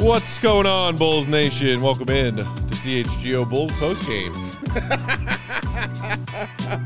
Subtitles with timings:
[0.00, 1.82] What's going on, Bulls Nation?
[1.82, 4.32] Welcome in to CHGO Bulls post game.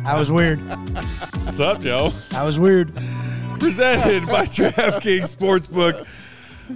[0.05, 0.59] That was weird.
[1.45, 2.09] What's up, Joe?
[2.31, 2.95] That was weird.
[3.59, 6.07] Presented by DraftKings Sportsbook,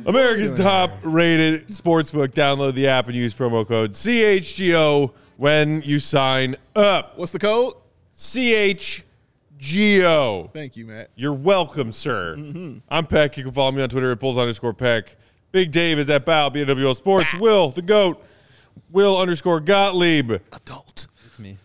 [0.07, 2.29] America's top rated sportsbook.
[2.29, 7.19] Download the app and use promo code CHGO when you sign up.
[7.19, 7.75] What's the code?
[8.17, 9.05] CHGO.
[10.53, 11.11] Thank you, Matt.
[11.17, 12.37] You're welcome, sir.
[12.37, 12.79] Mm-hmm.
[12.89, 13.37] I'm Peck.
[13.37, 15.17] You can follow me on Twitter at Bulls underscore Peck.
[15.53, 17.35] Big Dave is at Bow, BWL Sports.
[17.35, 18.23] Will, the GOAT,
[18.91, 20.31] Will underscore Gottlieb.
[20.53, 21.09] Adult.
[21.39, 21.57] Me.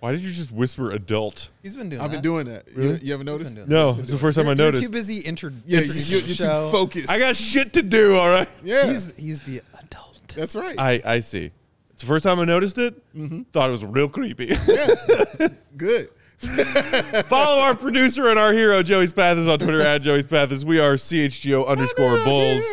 [0.00, 1.48] Why did you just whisper adult?
[1.62, 2.16] He's been doing I've that.
[2.18, 2.64] been doing that.
[2.76, 2.92] Really?
[2.94, 3.54] You, you ever noticed?
[3.54, 4.82] been doing No, it's the first time You're, I you're noticed.
[4.84, 5.50] too busy intro.
[5.66, 7.10] Yeah, introducing you're, you're too focused.
[7.10, 8.48] I got shit to do, all right?
[8.62, 8.86] yeah.
[8.90, 10.20] He's he's the adult.
[10.36, 10.78] That's right.
[10.78, 11.50] I, I see.
[11.92, 12.94] It's the first time I noticed it.
[13.16, 13.42] Mm-hmm.
[13.52, 14.54] Thought it was real creepy.
[14.68, 15.48] yeah.
[15.76, 16.08] Good.
[17.28, 20.64] Follow our producer and our hero, Joey Spathis, on Twitter at Joey Spathis.
[20.64, 22.64] We are CHGO underscore Bulls.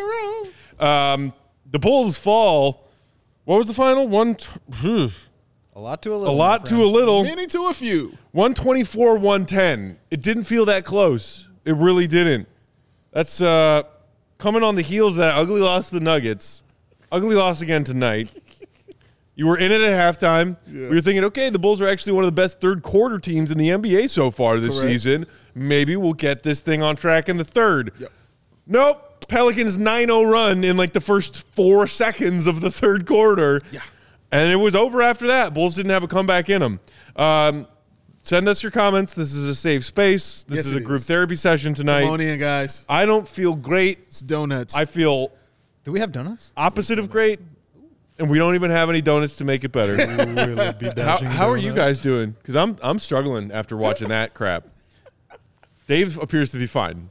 [0.80, 1.34] Um,
[1.70, 2.88] the Bulls fall.
[3.46, 4.08] What was the final?
[4.08, 5.10] One, t- phew.
[5.74, 6.34] A lot to a little.
[6.34, 6.92] a lot to a friend.
[6.92, 7.24] little.
[7.24, 8.18] Many to a few.
[8.32, 9.98] 124, 110.
[10.10, 11.48] It didn't feel that close.
[11.64, 12.48] It really didn't.
[13.12, 13.84] That's uh,
[14.38, 16.64] coming on the heels of that ugly loss to the Nuggets.
[17.12, 18.34] Ugly loss again tonight.
[19.42, 20.56] You were in it at halftime.
[20.72, 20.90] Yeah.
[20.90, 23.50] We were thinking, okay, the Bulls are actually one of the best third quarter teams
[23.50, 24.92] in the NBA so far this Correct.
[24.92, 25.26] season.
[25.56, 27.92] Maybe we'll get this thing on track in the third.
[27.98, 28.12] Yep.
[28.68, 29.26] Nope.
[29.28, 33.62] Pelicans 9 0 run in like the first four seconds of the third quarter.
[33.72, 33.80] Yeah.
[34.32, 35.56] And it was over after that.
[35.56, 36.80] Bulls didn't have a comeback in them.
[37.16, 37.66] Um,
[38.22, 39.16] send us your comments.
[39.16, 40.44] This is a safe space.
[40.44, 41.08] This Yes, is a group is.
[41.08, 42.04] therapy session Come tonight.
[42.04, 42.86] on in, guys.
[42.88, 44.02] I don't feel great.
[44.06, 44.76] It's donuts.
[44.76, 45.32] I feel
[45.84, 46.54] Do we have donuts?
[46.56, 47.40] opposite of great.
[48.22, 49.98] And we don't even have any donuts to make it better.
[51.02, 52.32] how how are you guys doing?
[52.32, 54.68] Because I'm I'm struggling after watching that crap.
[55.88, 57.10] Dave appears to be fine.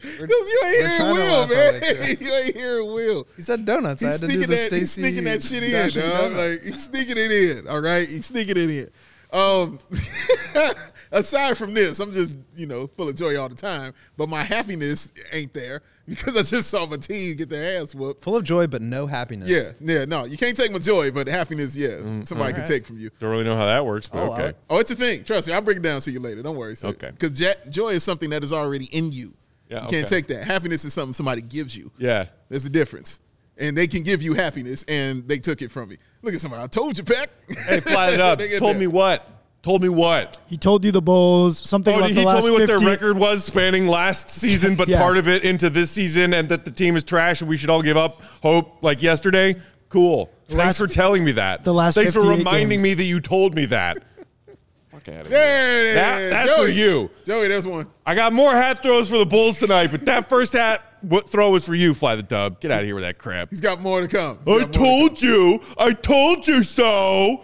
[0.00, 1.74] Because you ain't hearing trying Will, laugh man.
[1.74, 3.26] our you ain't hearing Will.
[3.36, 4.02] He said donuts.
[4.02, 4.76] I He's had to do sneaking the that.
[4.78, 6.32] He's sneaking that shit in, Dashing dog.
[6.32, 7.68] Like he's sneaking it in.
[7.68, 8.90] All right, he's sneaking it in.
[9.38, 9.78] Um,
[11.12, 13.92] aside from this, I'm just you know full of joy all the time.
[14.16, 18.22] But my happiness ain't there because I just saw my team get their ass whooped.
[18.24, 19.48] Full of joy, but no happiness.
[19.48, 22.86] Yeah, yeah, no, you can't take my joy, but happiness, yeah, mm, somebody can take
[22.86, 23.10] from you.
[23.18, 24.48] Don't really know how that works, but Oh, okay.
[24.48, 25.24] I- Oh, it's a thing.
[25.24, 26.42] Trust me, I'll break it down to you later.
[26.42, 26.76] Don't worry.
[26.82, 27.10] Okay.
[27.10, 27.40] Because
[27.70, 29.34] joy is something that is already in you.
[29.68, 30.04] Yeah, you can't okay.
[30.04, 30.44] take that.
[30.44, 31.90] Happiness is something somebody gives you.
[31.98, 32.26] Yeah.
[32.48, 33.20] There's a difference.
[33.58, 35.96] And they can give you happiness, and they took it from me.
[36.22, 36.62] Look at somebody.
[36.62, 37.30] I told you, Peck.
[37.66, 38.38] Hey, fly it up.
[38.58, 38.78] Told that.
[38.78, 39.26] me what?
[39.66, 40.38] Told me what?
[40.46, 42.72] He told you the Bulls something Oh, about he the told last me what 50.
[42.84, 45.02] their record was spanning last season, but Yes.
[45.02, 47.68] part of it into this season, and that the team is trash and we should
[47.68, 49.56] all give up hope like yesterday.
[49.88, 50.30] Cool.
[50.46, 51.64] Thanks last- for telling me that.
[51.64, 52.82] the last Thanks for reminding games.
[52.84, 54.04] me that you told me that.
[54.92, 55.30] Fuck out of here.
[55.30, 56.30] There it That- is.
[56.30, 57.10] that's for you.
[57.24, 57.88] Joey, there's one.
[58.06, 61.50] I got more hat throws for the Bulls tonight, but that first hat what throw
[61.50, 62.60] was for you, Fly the Dub.
[62.60, 63.50] Get out of here with that crap.
[63.50, 64.38] He's got more to come.
[64.44, 65.60] He's I got more to told you.
[65.76, 67.42] I told you so.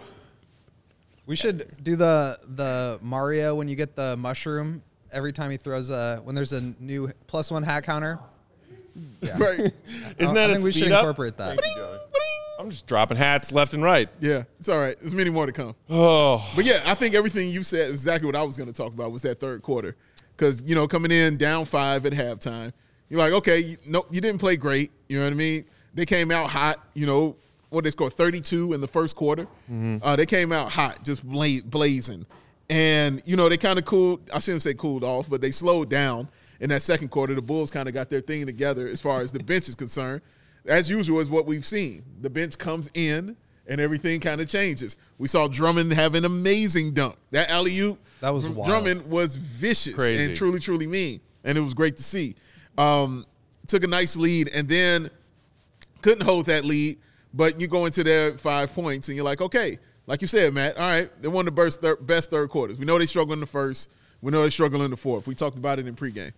[1.25, 5.89] We should do the the Mario when you get the mushroom every time he throws
[5.89, 8.19] a when there's a new plus one hat counter.
[9.25, 9.39] come.
[9.39, 9.59] Right.
[10.19, 11.01] Isn't that a think we should speed up?
[11.03, 11.59] incorporate that.
[11.59, 11.97] Thank you, Joey.
[12.59, 14.07] I'm just dropping hats left and right.
[14.19, 14.97] Yeah, it's all right.
[14.99, 15.75] There's many more to come.
[15.89, 18.73] Oh, But yeah, I think everything you said is exactly what I was going to
[18.73, 19.95] talk about was that third quarter.
[20.37, 22.71] Because, you know, coming in down five at halftime,
[23.09, 24.91] you're like, okay, you, no, you didn't play great.
[25.09, 25.65] You know what I mean?
[25.93, 27.35] They came out hot, you know,
[27.73, 29.47] what they scored 32 in the first quarter.
[30.01, 32.25] Uh, they came out hot, just bla- blazing.
[32.69, 35.89] And, you know, they kind of cooled, I shouldn't say cooled off, but they slowed
[35.89, 36.29] down
[36.59, 37.35] in that second quarter.
[37.35, 40.21] The Bulls kind of got their thing together as far as the bench is concerned.
[40.65, 42.03] As usual, is what we've seen.
[42.21, 43.35] The bench comes in
[43.67, 44.97] and everything kind of changes.
[45.17, 47.15] We saw Drummond have an amazing dunk.
[47.31, 48.69] That alley oop, That was wild.
[48.69, 50.23] Drummond was vicious Crazy.
[50.23, 52.35] and truly, truly mean, and it was great to see.
[52.77, 53.25] Um,
[53.67, 55.09] took a nice lead and then
[56.01, 56.97] couldn't hold that lead,
[57.33, 60.77] but you go into their five points and you're like, okay, like you said, Matt.
[60.77, 62.77] All right, they're one of the best third, best third quarters.
[62.77, 63.89] We know they struggle in the first.
[64.21, 65.27] We know they struggle in the fourth.
[65.27, 66.33] We talked about it in pregame.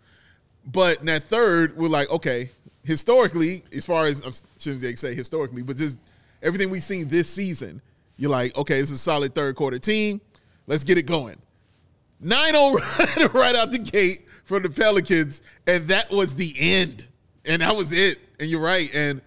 [0.65, 2.51] But in that third, we're like, okay,
[2.83, 5.99] historically, as far as I shouldn't say historically, but just
[6.41, 7.81] everything we've seen this season,
[8.17, 10.21] you're like, okay, this is a solid third quarter team.
[10.67, 11.37] Let's get it going.
[12.21, 12.53] 9
[13.15, 17.07] 0 right out the gate for the Pelicans, and that was the end.
[17.45, 18.19] And that was it.
[18.39, 18.89] And you're right.
[18.93, 19.21] And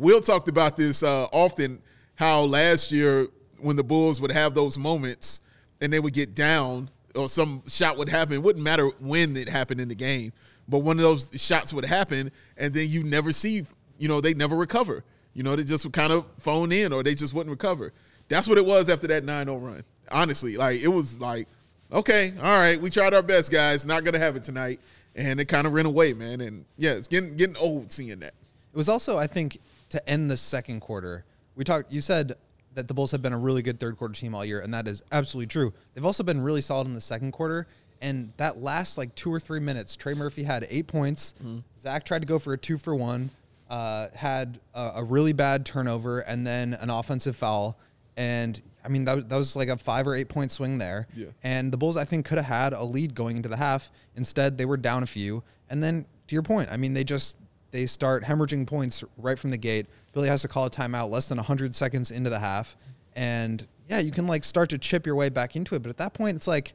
[0.00, 1.82] Will talked about this uh, often
[2.14, 3.26] how last year,
[3.58, 5.42] when the Bulls would have those moments
[5.82, 9.46] and they would get down, or some shot would happen, it wouldn't matter when it
[9.46, 10.32] happened in the game,
[10.66, 13.66] but one of those shots would happen, and then you never see,
[13.98, 15.04] you know, they never recover.
[15.34, 17.92] You know, they just would kind of phone in or they just wouldn't recover.
[18.28, 19.84] That's what it was after that 9 0 run.
[20.10, 21.46] Honestly, like, it was like,
[21.92, 23.84] okay, all right, we tried our best, guys.
[23.84, 24.80] Not going to have it tonight.
[25.14, 26.40] And it kind of ran away, man.
[26.40, 28.32] And yeah, it's getting, getting old seeing that.
[28.72, 29.58] It was also, I think,
[29.90, 31.24] to end the second quarter.
[31.54, 31.92] We talked.
[31.92, 32.32] You said
[32.74, 34.86] that the Bulls have been a really good third quarter team all year, and that
[34.88, 35.72] is absolutely true.
[35.94, 37.66] They've also been really solid in the second quarter.
[38.02, 41.34] And that last like two or three minutes, Trey Murphy had eight points.
[41.78, 43.28] Zach tried to go for a two for one,
[43.68, 47.76] uh, had a, a really bad turnover, and then an offensive foul.
[48.16, 51.08] And I mean, that, was- that was like a five or eight point swing there.
[51.14, 51.26] Yeah.
[51.42, 53.90] And the Bulls, I think, could have had a lead going into the half.
[54.16, 55.42] Instead, they were down a few.
[55.68, 57.36] And then, to your point, I mean, they just
[57.70, 59.86] they start hemorrhaging points right from the gate.
[60.12, 62.76] Billy has to call a timeout less than 100 seconds into the half.
[63.14, 65.82] And yeah, you can like start to chip your way back into it.
[65.82, 66.74] But at that point, it's like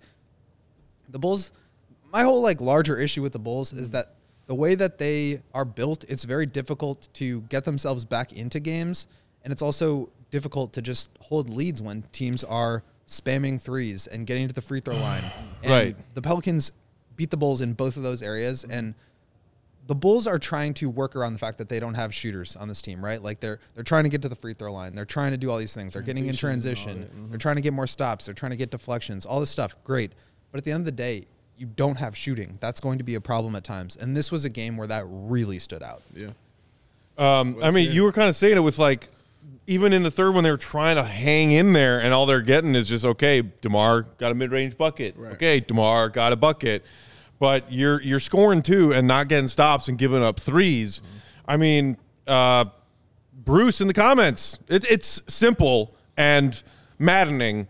[1.09, 1.51] the Bulls.
[2.11, 4.15] My whole like larger issue with the Bulls is that
[4.45, 9.07] the way that they are built, it's very difficult to get themselves back into games,
[9.43, 14.47] and it's also difficult to just hold leads when teams are spamming threes and getting
[14.47, 15.23] to the free throw line.
[15.63, 15.97] And Right.
[16.13, 16.71] The Pelicans
[17.15, 18.93] beat the Bulls in both of those areas, and
[19.87, 22.67] the Bulls are trying to work around the fact that they don't have shooters on
[22.67, 23.21] this team, right?
[23.21, 24.95] Like they're they're trying to get to the free throw line.
[24.95, 25.93] They're trying to do all these things.
[25.93, 27.29] They're getting in Transition and all transition.
[27.29, 28.25] They're trying to get more stops.
[28.25, 29.25] They're trying to get deflections.
[29.25, 30.11] All this stuff, great.
[30.51, 31.27] But at the end of the day,
[31.57, 32.57] you don't have shooting.
[32.59, 33.95] That's going to be a problem at times.
[33.95, 36.01] And this was a game where that really stood out.
[36.13, 36.29] Yeah.
[37.17, 39.07] Um, I mean, you were kind of saying it with like,
[39.67, 42.41] even in the third when they were trying to hang in there, and all they're
[42.41, 43.41] getting is just okay.
[43.41, 45.15] Demar got a mid-range bucket.
[45.17, 45.33] Right.
[45.33, 46.83] Okay, Demar got a bucket,
[47.45, 51.01] but you're you're scoring two and not getting stops and giving up 3s
[51.47, 52.65] I mean, uh,
[53.31, 56.63] Bruce in the comments, it, it's simple and
[56.97, 57.67] maddening.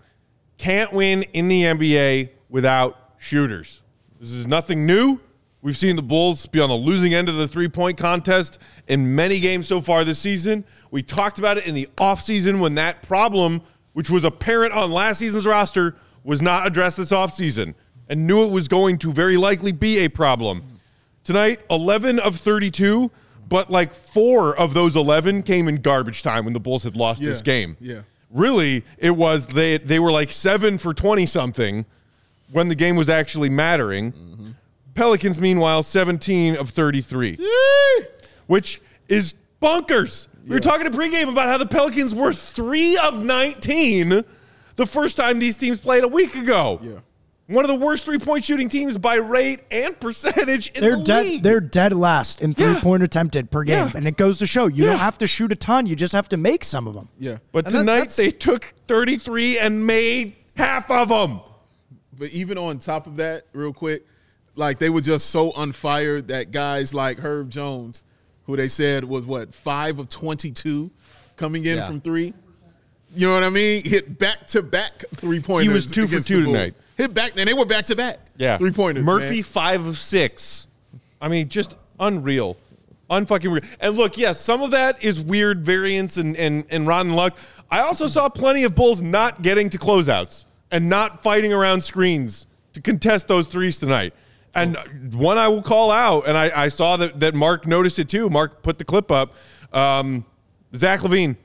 [0.58, 3.82] Can't win in the NBA without shooters.
[4.18, 5.20] This is nothing new.
[5.62, 8.58] We've seen the Bulls be on the losing end of the three point contest
[8.88, 10.64] in many games so far this season.
[10.90, 13.62] We talked about it in the offseason when that problem,
[13.92, 17.76] which was apparent on last season's roster, was not addressed this offseason
[18.10, 20.64] and knew it was going to very likely be a problem.
[21.24, 23.10] Tonight, 11 of 32,
[23.50, 27.22] but like four of those 11 came in garbage time when the Bulls had lost
[27.22, 27.78] this game.
[27.80, 28.02] Yeah.
[28.32, 31.86] Really, it was they they were like 7 for 20 something
[32.52, 34.56] when the game was actually mattering.
[34.94, 37.38] Pelicans meanwhile 17 of 33.
[38.48, 40.28] Which is bonkers.
[40.46, 44.24] We were talking in pregame about how the Pelicans were 3 of 19
[44.76, 46.80] the first time these teams played a week ago.
[46.84, 47.00] Yeah.
[47.48, 51.24] One of the worst three-point shooting teams by rate and percentage in They're the dead.
[51.26, 51.44] league.
[51.44, 52.74] They're dead last in Yeah.
[52.74, 53.92] three point attempted per game, Yeah.
[53.94, 54.92] and it goes to show you Yeah.
[54.92, 55.86] don't have to shoot a ton.
[55.86, 57.10] You just have to make some of them.
[57.20, 57.38] Yeah.
[57.52, 61.42] But And tonight that's- they took 33 and made half of them.
[62.18, 64.06] But even on top of that, real quick,
[64.56, 68.04] like they were just so unfired that guys like Herb Jones,
[68.48, 70.90] who they said was what five of twenty-two
[71.36, 71.86] coming in Yeah.
[71.88, 72.34] from three.
[73.16, 73.84] You know what I mean?
[73.84, 75.68] Hit back to back three pointers.
[75.68, 76.74] He was two for two tonight.
[76.98, 78.20] Hit back, and they were back to back.
[78.38, 79.04] Yeah, three pointers.
[79.04, 79.44] Murphy man.
[79.44, 80.68] five of six.
[81.22, 82.58] I mean, just unreal,
[83.10, 83.64] unfucking real.
[83.80, 87.38] And look, yes, some of that is weird variance and and and rotten luck.
[87.72, 92.48] I also saw plenty of Bulls not getting to closeouts and not fighting around screens
[92.74, 94.14] to contest those threes tonight.
[94.54, 94.78] And
[95.14, 98.30] one I will call out, and I, I saw that that Mark noticed it too.
[98.30, 99.34] Mark put the clip up.
[99.74, 100.26] Um,
[100.76, 101.36] Zach LaVine,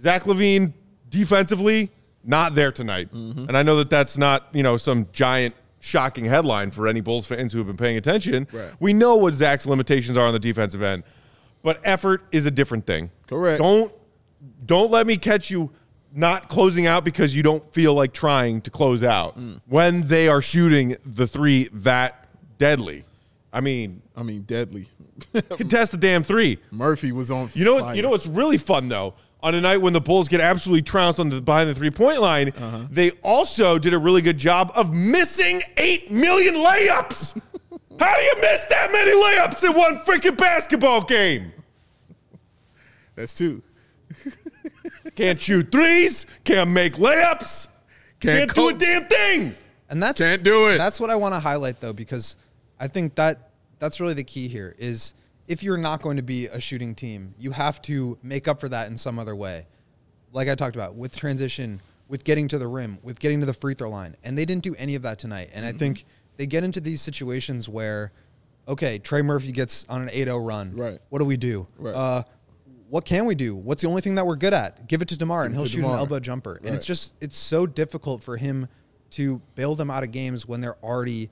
[0.00, 0.72] Zach LaVine
[1.14, 1.90] defensively
[2.24, 3.46] not there tonight, mm-hmm.
[3.48, 7.26] and I know that that's not you know some giant shocking headline for any Bulls
[7.26, 8.48] fans who have been paying attention.
[8.50, 8.72] Right.
[8.80, 11.04] We know what Zach's limitations are on the defensive end,
[11.62, 13.10] but effort is a different thing.
[13.26, 13.62] Correct.
[13.62, 13.92] Don't
[14.66, 15.70] don't let me catch you
[16.12, 19.60] not closing out because you don't feel like trying to close out mm.
[19.66, 23.04] when they are shooting the three that deadly.
[23.52, 24.88] I mean, I mean, deadly.
[25.50, 26.58] contest the damn three.
[26.70, 27.50] Murphy was on.
[27.54, 27.96] You know what?
[27.96, 29.14] You know what's really fun though.
[29.44, 32.18] On a night when the Bulls get absolutely trounced on the behind the three point
[32.20, 32.86] line, Uh-huh.
[32.90, 37.38] they also did a really good job of missing eight million layups.
[38.00, 41.52] How do you miss that many layups in one freaking basketball game?
[43.14, 43.62] That's two.
[45.16, 46.26] Can't shoot threes.
[46.44, 47.68] Can't make layups.
[48.20, 49.54] Can't Can't, do a damn thing.
[49.90, 50.78] And that's Can't do it.
[50.78, 52.36] That's what I want to highlight though, because
[52.80, 55.14] I think that that's really the key here is
[55.46, 58.68] if you're not going to be a shooting team, you have to make up for
[58.68, 59.66] that in some other way.
[60.32, 63.52] Like I talked about with transition, with getting to the rim, with getting to the
[63.52, 64.16] free throw line.
[64.24, 65.50] And they didn't do any of that tonight.
[65.52, 65.74] And Mm-hmm.
[65.74, 66.04] I think
[66.36, 68.12] they get into these situations where,
[68.66, 70.74] okay, Trey Murphy gets on an 8-0 run.
[70.74, 70.98] Right.
[71.10, 71.66] What do we do?
[71.78, 71.94] Right.
[71.94, 72.22] Uh,
[72.88, 73.54] what can we do?
[73.54, 74.86] What's the only thing that we're good at?
[74.88, 76.60] Give it to Demar, and Give it he'll shoot an elbow jumper.
[76.64, 78.68] And it's just it's so difficult for him
[79.10, 81.30] to bail them out of games when they're already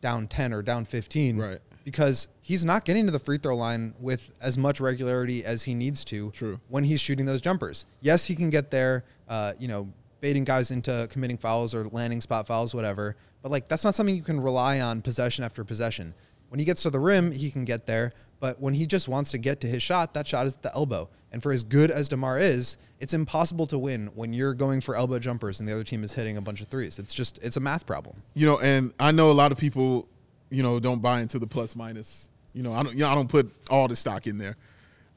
[0.00, 1.58] down 10 or down 15 Right.
[1.84, 5.74] Because he's not getting to the free throw line with as much regularity as he
[5.74, 6.60] needs to True.
[6.68, 9.88] when he's shooting those jumpers yes he can get there uh, you know
[10.20, 14.16] baiting guys into committing fouls or landing spot fouls whatever but like that's not something
[14.16, 16.14] you can rely on possession after possession
[16.48, 18.12] when he gets to the rim he can get there
[18.44, 20.74] But when he just wants to get to his shot, that shot is at the
[20.74, 21.08] elbow.
[21.32, 24.96] And for as good as DeMar is, it's impossible to win when you're going for
[24.96, 26.98] elbow jumpers and the other team is hitting a bunch of threes.
[26.98, 28.16] It's just it's a math problem.
[28.34, 30.08] You know, and I know a lot of people,
[30.54, 32.28] you know, don't buy into the plus minus.
[32.52, 32.92] You know, I don't.
[32.92, 34.56] You know, I don't put all the stock in there,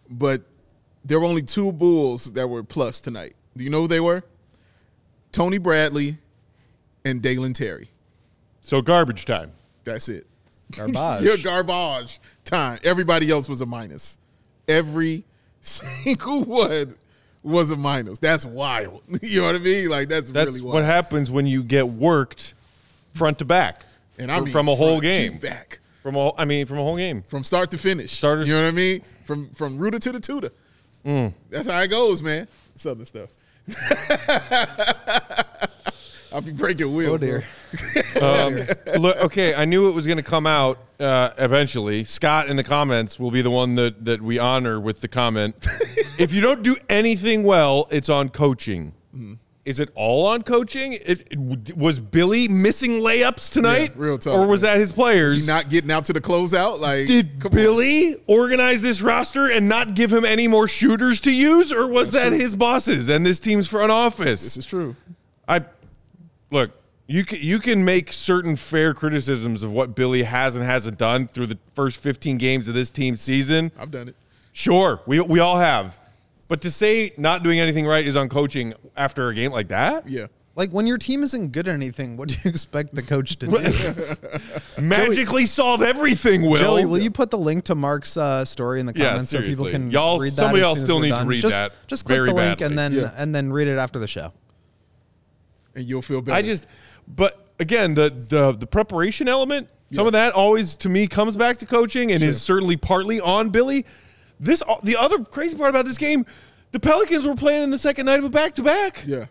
[0.10, 0.42] but
[1.06, 3.36] there were only two Bulls that were plus tonight.
[3.56, 4.24] Do you know who they were?
[5.32, 6.18] Tony Bradley
[7.06, 7.90] and Dalen Terry.
[8.62, 9.52] So garbage time.
[9.84, 10.26] That's it.
[10.72, 10.96] Garbage.
[11.24, 12.80] Your garbage time.
[12.84, 14.18] Everybody else was a minus.
[14.68, 15.24] Every
[15.62, 16.96] single one
[17.44, 18.20] was a minus.
[18.20, 19.04] That's wild.
[19.22, 19.90] You know what I mean?
[19.90, 20.74] Like that's, That's really wild.
[20.74, 22.54] what happens when you get worked
[23.14, 23.84] front to back.
[24.18, 25.38] And I From- mean from a whole front to game.
[25.38, 25.80] back.
[26.04, 27.24] From a, I mean, from a whole game.
[27.28, 28.12] from start to finish.
[28.14, 29.02] Starters- You know what I mean?
[29.26, 30.52] From from rooter to the tutor.
[31.06, 31.34] Mm.
[31.50, 32.48] That's how it goes, man.
[32.76, 33.30] Southern stuff.
[36.32, 37.14] I'll be breaking wheels.
[37.14, 37.46] Oh dear.
[39.00, 42.04] Look, okay, I knew it was going to come out uh, eventually.
[42.04, 45.56] Scott in the comments will be the one that, that we honor with the comment.
[46.20, 48.94] if you don't do anything well, it's on coaching.
[49.16, 49.34] Mm-hmm.
[49.68, 50.94] Is it all on coaching?
[50.94, 53.92] It, it- was Billy missing layups tonight?
[53.96, 55.46] Yeah, real talk, Or was that his players?
[55.46, 56.80] Not getting out to the closeout?
[56.80, 57.56] Like Did come on.
[57.58, 62.12] Billy organize this roster and not give him any more shooters to use, or was
[62.12, 62.38] that true.
[62.38, 64.42] his bosses and this team's front office?
[64.42, 64.96] This is true.
[65.50, 65.66] I
[66.50, 66.72] look.
[67.10, 71.28] You can you can make certain fair criticisms of what Billy has and hasn't done
[71.28, 73.72] through the first 15 games of this team's season.
[73.78, 74.16] I've done it.
[74.54, 75.98] Sure, we we all have.
[76.48, 80.10] But to say not doing anything right is on coaching after a game like that,
[80.10, 80.28] Yeah.
[80.56, 83.46] Like when your team isn't good at anything, what do you expect the coach to
[83.48, 84.82] do?
[84.82, 86.42] magically solve everything.
[86.50, 89.30] Will Joey, will you put the link to Mark's uh, story in the Yeah, comments
[89.30, 90.36] so people can Y'all- read that?
[90.36, 92.66] somebody else still we're need to read just, that Just click very the link badly.
[92.66, 93.14] and then Yeah.
[93.18, 94.34] and then read it after the show.
[95.76, 96.36] And you'll feel better.
[96.38, 96.66] I just,
[97.08, 101.58] but again, the the the preparation element, some of that always to me comes back
[101.60, 103.86] to coaching and is certainly partly on Billy.
[104.40, 106.26] This uh, the other crazy part about this game,
[106.72, 109.04] the Pelicans were playing in the second night of a back to back.
[109.06, 109.26] Yeah.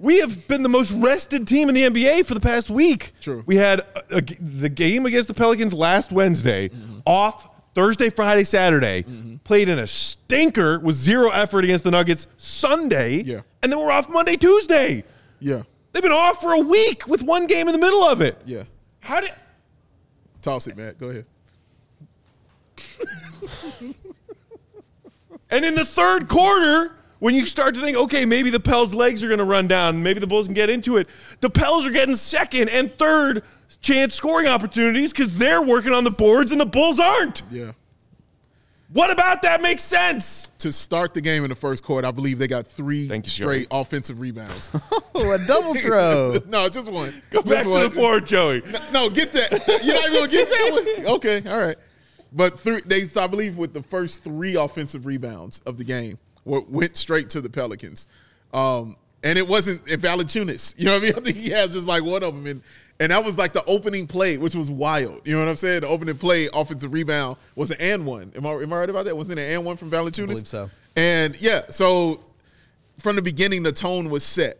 [0.00, 3.12] We have been the most rested team in the NBA for the past week.
[3.20, 3.42] True.
[3.46, 6.98] We had uh, a, a- the game against the Pelicans last Wednesday, Mm-hmm.
[7.04, 9.02] off Thursday, Friday, Saturday.
[9.02, 9.36] Mm-hmm.
[9.38, 13.22] Played in a stinker with zero effort against the Nuggets Sunday.
[13.22, 13.40] Yeah.
[13.62, 15.04] And then we're off Monday, Tuesday.
[15.40, 15.62] Yeah.
[15.92, 18.40] They've been off for a week with one game in the middle of it.
[18.46, 18.64] Yeah.
[19.00, 19.32] How did
[20.42, 20.98] Toss it, Matt.
[20.98, 21.26] Go ahead.
[25.50, 29.22] and in the third quarter, when you start to think, okay, maybe the Pels' legs
[29.22, 31.08] are going to run down, maybe the Bulls can get into it.
[31.40, 33.42] The Pels are getting second and third
[33.80, 37.42] chance scoring opportunities because they're working on the boards and the Bulls aren't.
[37.50, 37.72] Yeah.
[38.90, 40.50] What about that makes sense?
[40.60, 43.30] To start the game in the first quarter, I believe they got three Thank you,
[43.30, 44.70] straight offensive rebounds.
[45.20, 46.36] Oh, a double throw.
[46.46, 47.12] no, just one.
[47.30, 48.62] Go Just back to the floor, Joey.
[48.70, 49.50] No, No, get that.
[49.82, 51.06] You're not even gonna get that one.
[51.16, 51.76] Okay, all right.
[52.32, 56.96] But three, they, I believe, with the first three offensive rebounds of the game, went
[56.96, 58.06] straight to the Pelicans.
[58.52, 60.74] Um, and it wasn't Valanciunas.
[60.78, 61.14] You know what I mean?
[61.16, 62.62] I think he has just like one of them, and
[63.00, 65.22] and that was like the opening play, which was wild.
[65.24, 65.82] You know what I'm saying?
[65.82, 68.32] The opening play, offensive rebound, was an and one.
[68.36, 69.16] Am I am I right about that?
[69.16, 70.26] Wasn't it an and one from Valanciunas?
[70.26, 70.70] believe so.
[70.96, 72.24] And yeah, so
[72.98, 74.58] from the beginning, the tone was set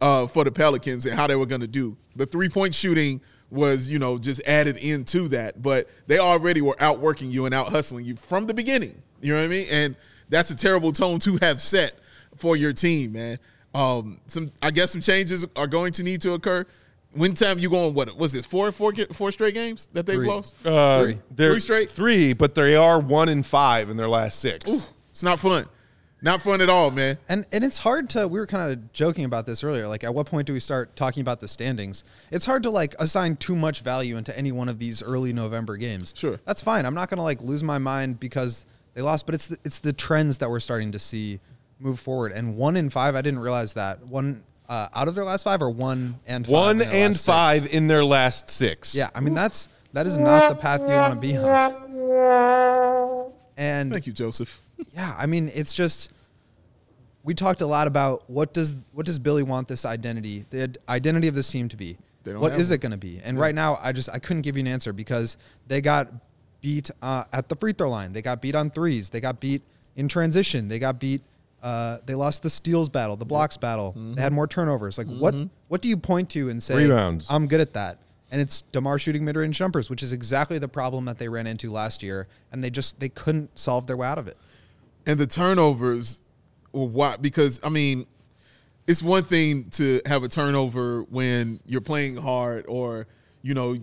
[0.00, 1.96] uh, for the Pelicans and how they were going to do.
[2.16, 3.20] The three point shooting
[3.50, 7.68] was, you know, just added into that, but they already were outworking you and out
[7.68, 9.00] hustling you from the beginning.
[9.20, 9.66] You know what I mean?
[9.70, 9.96] And
[10.28, 11.98] that's a terrible tone to have set
[12.36, 13.38] for your team, man.
[13.74, 16.66] Um, some, I guess, some changes are going to need to occur.
[17.12, 17.94] When time you going?
[17.94, 18.44] What was this?
[18.44, 20.26] Four, four, four straight games that they've Three.
[20.26, 20.66] lost.
[20.66, 21.18] Uh, Three.
[21.36, 21.90] Three straight?
[21.90, 24.90] Three, but they are one in five in their last six.
[25.10, 25.66] It's not fun.
[26.24, 27.18] Not fun at all, man.
[27.28, 29.86] And and it's hard to we were kind of joking about this earlier.
[29.86, 32.02] Like at what point do we start talking about the standings?
[32.30, 35.76] It's hard to like assign too much value into any one of these early November
[35.76, 36.14] games.
[36.16, 36.40] Sure.
[36.46, 36.86] That's fine.
[36.86, 38.64] I'm not going to like lose my mind because
[38.94, 41.40] they lost, but it's the, it's the trends that we're starting to see
[41.78, 42.32] move forward.
[42.32, 44.06] And 1 in 5, I didn't realize that.
[44.06, 47.26] One uh, out of their last 5 or 1 and 5 One and last six?
[47.26, 48.94] five in their last six.
[48.94, 53.32] Yeah, I mean that's that is not the path you want to be on.
[53.58, 54.60] And Thank you, Joseph.
[54.94, 56.10] yeah, I mean, it's just
[57.24, 61.26] we talked a lot about what does what does Billy want this identity, the identity
[61.26, 61.96] of this team to be?
[62.22, 62.60] They don't What one.
[62.60, 63.20] it going to be?
[63.24, 66.10] And right now, I just I couldn't give you an answer because they got
[66.60, 68.12] beat uh, at the free throw line.
[68.12, 69.08] They got beat on threes.
[69.10, 69.62] They got beat
[69.96, 70.68] in transition.
[70.68, 71.22] They got beat.
[71.62, 73.92] Uh, they lost the steals battle, the blocks battle.
[73.96, 74.98] They had more turnovers.
[74.98, 75.34] Like what?
[75.68, 76.76] What do you point to and say?
[76.76, 77.26] Rebounds.
[77.30, 77.98] I'm good at that.
[78.30, 81.46] And it's Demar shooting mid range jumpers, which is exactly the problem that they ran
[81.46, 84.36] into last year, and they just they couldn't solve their way out of it.
[85.06, 86.20] and the turnovers
[86.74, 88.06] were why because I mean,
[88.86, 93.06] it's one thing to have a turnover when you're playing hard or
[93.42, 93.76] you know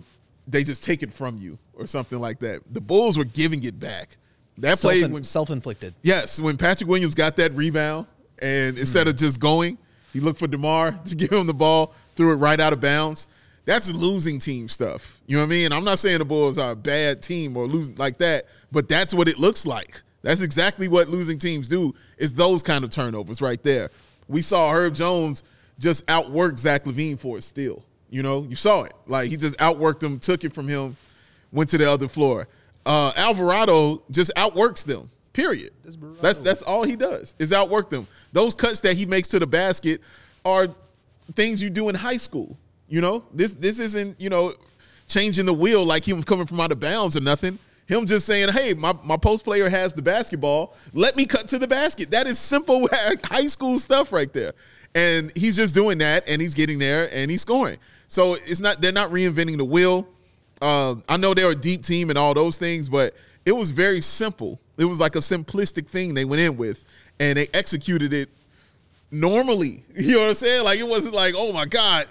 [0.48, 2.62] they just take it from you or something like that.
[2.72, 4.18] The Bulls were giving it back.
[4.58, 5.96] That play when Self, self-inflicted.
[6.04, 8.06] Yes, when Patrick Williams got that rebound,
[8.42, 9.20] and instead of hmm.
[9.20, 9.78] just going,
[10.14, 13.28] he looked for DeMar to give him the ball, threw it right out of bounds.
[13.66, 15.20] That's losing team stuff.
[15.28, 15.72] You know what I mean?
[15.72, 19.14] I'm not saying the Bulls are a bad team or losing like that, but that's
[19.14, 20.02] what it looks like.
[20.22, 23.90] That's exactly what losing teams do is those kind of turnovers right there.
[24.28, 25.44] We saw Herb Jones
[25.80, 27.84] just outwork Zach LaVine for a steal.
[28.10, 28.94] You know, you saw it.
[29.08, 30.96] Like he just outworked him, took it from him,
[31.52, 32.48] went to the other floor.
[32.86, 35.10] Uh, Alvarado just outworks them.
[35.34, 35.72] Period.
[36.22, 38.06] That's that's all he does is outwork them.
[38.34, 40.02] Those cuts that he makes to the basket
[40.44, 40.68] are
[41.36, 42.58] things you do in high school.
[42.90, 44.54] You know, this this isn't you know
[45.08, 47.60] changing the wheel like he was coming from out of bounds or nothing.
[47.92, 50.76] Him just saying, "Hey, my, my post player has the basketball.
[50.94, 52.88] Let me cut to the basket." That is simple
[53.24, 54.54] high school stuff right there.
[54.96, 57.78] And he's just doing that, and he's getting there, and he's scoring.
[58.08, 60.08] So it's not they're not reinventing the wheel.
[60.62, 63.14] Uh, I know they're a deep team and all those things, but
[63.46, 64.60] it was very simple.
[64.78, 66.86] It was like a simplistic thing they went in with,
[67.20, 68.30] and they executed it
[69.12, 69.84] normally.
[69.96, 70.64] You know what I'm saying?
[70.64, 72.08] Like it wasn't like, oh my god.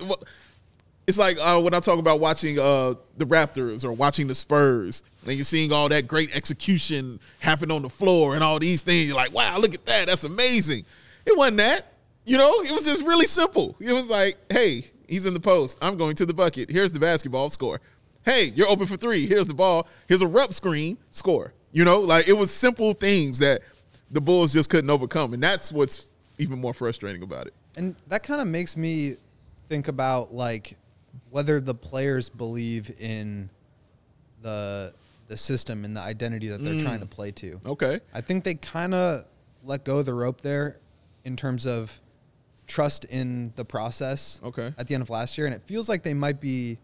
[1.07, 5.03] It's like uh, when I talk about watching uh, the Raptors or watching the Spurs,
[5.27, 9.09] and you're seeing all that great execution happen on the floor and all these things.
[9.09, 10.07] You're like, wow, look at that.
[10.07, 10.85] That's amazing.
[11.27, 11.93] It wasn't that.
[12.25, 13.77] You know, it was just really simple.
[13.81, 15.79] It was like, hey, he's in the post.
[15.83, 16.71] I'm going to the bucket.
[16.71, 17.51] Here's the basketball.
[17.51, 17.81] Score.
[18.25, 19.27] Hey, you're open for three.
[19.27, 19.89] Here's the ball.
[20.09, 20.99] Here's a rep screen.
[21.11, 21.53] Score.
[21.73, 23.63] You know, like it was simple things that
[24.11, 27.55] the Bulls just couldn't overcome, and that's what's even more frustrating about it.
[27.77, 29.17] And that kind of makes me
[29.69, 30.77] think about like
[31.31, 33.51] whether the players believe in
[34.43, 34.93] the
[35.31, 37.11] the system and the identity that they're trying to mm.
[37.11, 37.61] play to.
[37.65, 38.01] Okay.
[38.13, 39.25] I think they kind of
[39.63, 40.81] let go of the rope there
[41.25, 42.01] in terms of
[42.67, 44.41] trust in the process.
[44.43, 44.75] Okay.
[44.77, 46.79] At the end of last year, and it feels like they might be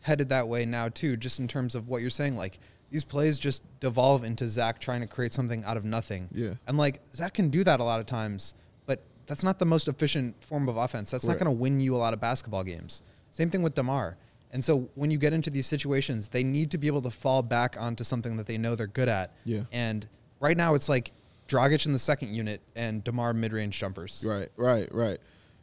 [0.00, 2.34] headed that way now too, just in terms of what you're saying.
[2.34, 2.58] Like
[2.90, 6.28] these plays just devolve into Zach trying to create something out of nothing.
[6.32, 6.54] Yeah.
[6.66, 8.54] And like Zach can do that a lot of times,
[8.86, 11.10] but that's not the most efficient form of offense.
[11.10, 11.40] That's Correct.
[11.40, 13.02] not going to win you a lot of basketball games.
[13.32, 14.16] Same thing with Demar.
[14.52, 17.42] And so when you get into these situations, they need to be able to fall
[17.42, 19.34] back onto something that they know they're good at.
[19.44, 19.62] Yeah.
[19.72, 20.06] And
[20.40, 21.12] right now it's like
[21.48, 24.24] Dragic in the second unit and Demar mid-range jumpers.
[24.26, 25.18] Right, right, right.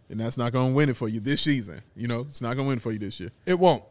[0.10, 1.82] And that's not going to win it for you this season.
[1.96, 3.30] You know, it's not going to win for you this year.
[3.46, 3.84] It won't.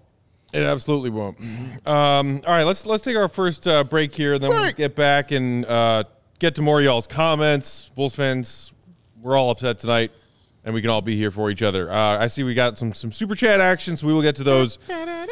[0.52, 1.38] It absolutely won't.
[1.87, 4.96] Um, all right, let's let's take our first uh, break here, and then we'll get
[4.96, 6.04] back and uh,
[6.38, 7.90] get to more of y'all's comments.
[7.94, 8.72] Bulls fans,
[9.20, 10.11] we're all upset tonight,
[10.68, 11.90] and we can all be here for each other.
[11.90, 14.44] Uh, I see we got some some super chat action, so we will get to
[14.44, 14.78] those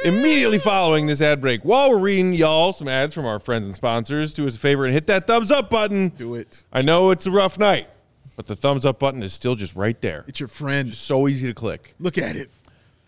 [0.02, 1.62] immediately following this ad break.
[1.62, 4.86] While we're reading y'all some ads from our friends and sponsors, do us a favor
[4.86, 6.08] and hit that thumbs up button.
[6.08, 6.64] Do it.
[6.72, 7.86] I know it's a rough night,
[8.34, 10.24] but the thumbs up button is still just right there.
[10.26, 10.94] It's your friend.
[10.94, 11.94] So easy to click.
[12.00, 12.48] Look at it.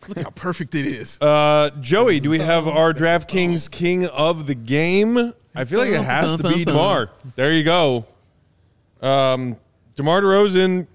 [0.06, 1.18] Look how perfect it is.
[1.22, 5.32] Uh, Joey, do we have our DraftKings King of the Game?
[5.54, 7.08] I feel like it has to be Demar.
[7.36, 8.04] There you go.
[9.00, 9.56] Um,
[9.98, 10.86] Demar Derozan,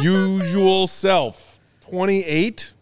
[0.00, 2.72] usual self, twenty-eight,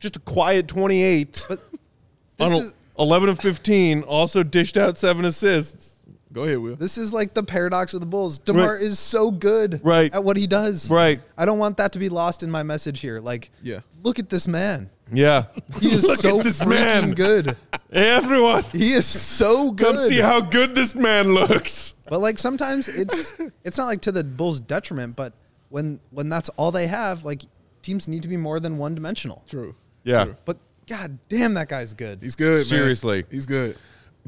[0.00, 1.32] just a quiet twenty-eight.
[1.48, 1.58] This
[2.40, 6.02] on is- eleven of fifteen, also dished out seven assists.
[6.30, 6.76] Go ahead, Will.
[6.76, 8.38] This is like the paradox of the Bulls.
[8.38, 8.82] DeMar Right.
[8.82, 10.14] is so good Right.
[10.14, 10.90] at what he does.
[10.90, 11.22] Right.
[11.38, 13.18] I don't want that to be lost in my message here.
[13.18, 13.80] Like, Yeah.
[14.02, 14.90] look at this man.
[15.12, 15.46] Yeah,
[15.80, 17.10] He is Look so at this freaking man.
[17.12, 17.56] good.
[17.90, 19.86] Hey, everyone, He is so good.
[19.96, 21.94] come see how good this man looks.
[22.08, 25.32] But like sometimes it's it's not like to the Bulls' detriment, but
[25.70, 27.42] when when that's all they have, like
[27.82, 29.44] teams need to be more than one dimensional.
[29.48, 29.74] True.
[30.04, 30.24] Yeah.
[30.24, 30.36] True.
[30.44, 32.18] But god damn that guy's good.
[32.22, 32.64] He's good, man.
[32.64, 33.24] Seriously.
[33.30, 33.76] He's good.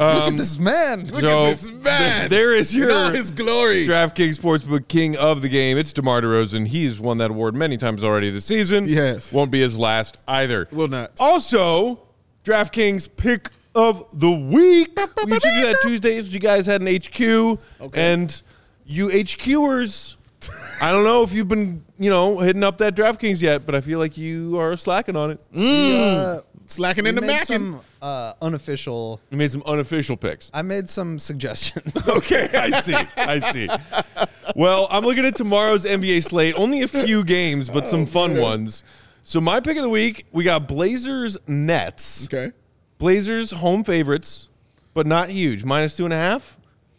[0.00, 1.04] Look Um, at this man.
[1.06, 2.18] Look So, at this man.
[2.20, 3.86] th- there is your all his glory.
[3.86, 5.76] DraftKings Sportsbook King of the game.
[5.76, 6.68] It's DeMar DeRozan.
[6.68, 8.88] He's won that award many times already this season.
[8.88, 9.30] Yes.
[9.30, 10.66] Won't be his last either.
[10.72, 11.12] Will not.
[11.20, 12.00] Also,
[12.46, 14.98] DraftKings pick of the week.
[15.24, 16.32] We usually do that Tuesdays.
[16.32, 17.20] You guys had an HQ.
[17.20, 18.12] Okay.
[18.12, 18.42] And
[18.86, 20.16] you HQers,
[20.80, 23.80] I don't know if you've been, you know, hitting up that DraftKings yet, but I
[23.80, 25.40] feel like you are slacking on it.
[25.54, 27.46] Uh, Slacking we in the made macking.
[27.46, 29.20] some uh, unofficial.
[29.30, 30.50] You made some unofficial picks.
[30.54, 31.92] I made some suggestions.
[32.08, 32.94] Okay, I see.
[33.16, 33.68] I see.
[34.54, 36.54] Well, I'm looking at tomorrow's NBA slate.
[36.56, 38.84] Only a few games, but some fun ones.
[39.22, 42.24] So my pick of the week, we got Blazers Nets.
[42.26, 42.52] Okay.
[42.98, 44.48] Blazers home favorites,
[44.94, 45.64] but not huge.
[45.64, 46.56] Minus two and a half.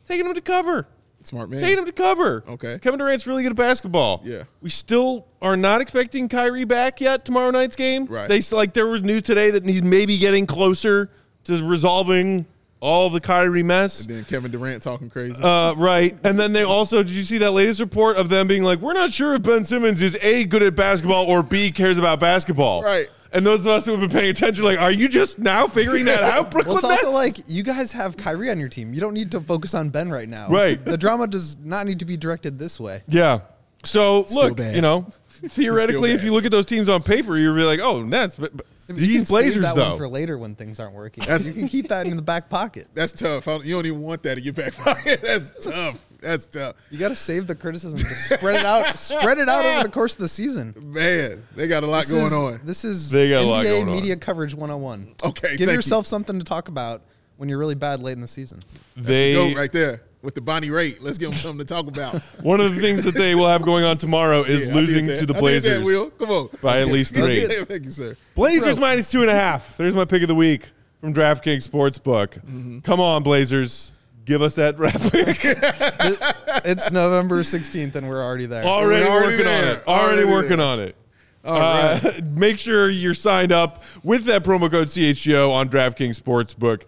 [0.08, 0.88] Taking them to cover.
[1.28, 1.60] Smart man.
[1.62, 2.44] Taking to cover.
[2.48, 2.80] Okay.
[2.80, 4.22] Kevin Durant's really good at basketball.
[4.24, 4.44] Yeah.
[4.62, 8.06] We still are not expecting Kyrie back yet tomorrow night's game.
[8.06, 8.28] Right.
[8.28, 11.10] They like there was news today that he's maybe getting closer
[11.46, 12.46] to resolving
[12.80, 14.02] all the Kyrie mess.
[14.02, 15.42] And then Kevin Durant talking crazy.
[15.42, 16.18] Uh, right.
[16.24, 18.94] And then they also, did you see that latest report of them being like, we're
[18.94, 22.82] not sure if Ben Simmons is A, good at basketball or B, cares about basketball?
[22.84, 23.08] Right.
[23.34, 26.06] And those of us who have been paying attention, like, are you just now figuring
[26.06, 28.94] that out, Brooklyn Well, it's also like you guys have Kyrie on your team.
[28.94, 30.50] You don't need to focus on Ben right now.
[30.50, 30.84] Right.
[30.84, 33.04] The drama does not need to be directed this way.
[33.08, 33.42] yeah.
[33.84, 34.76] So look, bad.
[34.76, 38.04] you know, theoretically, if you look at those teams on paper, you'd be like, oh,
[38.04, 38.36] Nets.
[38.36, 40.94] But, but You these can save Blazers, that though, one for later when things aren't
[40.94, 41.24] working.
[41.24, 42.90] you can keep that in the back pocket.
[42.94, 43.48] That's tough.
[43.48, 45.22] I don't- you don't even want that in your back pocket.
[45.24, 46.00] That's tough.
[46.22, 46.76] That's tough.
[46.92, 47.98] You got to save the criticism.
[47.98, 48.98] Spread it out.
[48.98, 50.74] Spread it out over the course of the season.
[50.82, 52.60] Man, they got a lot This going is, on.
[52.64, 53.96] This is They got a NBA lot going on.
[53.96, 55.16] media coverage 101.
[55.24, 55.72] Okay, Give thank you.
[55.74, 57.02] yourself something to talk about
[57.38, 58.62] when you're really bad late in the season.
[58.96, 60.98] That's they the goat right there with the Bonnie Raitt.
[61.02, 62.22] Let's give them something to talk about.
[62.44, 65.14] one of the things that they will have going on tomorrow is Yeah, losing to
[65.14, 66.10] the I did that, Blazers Will.
[66.12, 66.50] Come on.
[66.62, 67.48] by at least three.
[67.66, 68.16] Thank you, sir.
[68.36, 69.76] Blazers minus two and a half.
[69.76, 72.28] There's my pick of the week from DraftKings Sportsbook.
[72.46, 72.80] Mm-hmm.
[72.82, 73.92] Come on, Blazers.
[74.26, 75.40] Give us that draft pick.
[76.64, 78.64] It's November 16th and we're already there.
[78.64, 79.88] Already, We're already working on it.
[79.88, 80.66] Already, Already working there.
[80.68, 80.96] on it.
[81.44, 82.24] All Uh, right.
[82.38, 86.84] make sure you're signed up with that promo code CHGO on DraftKings Sportsbook.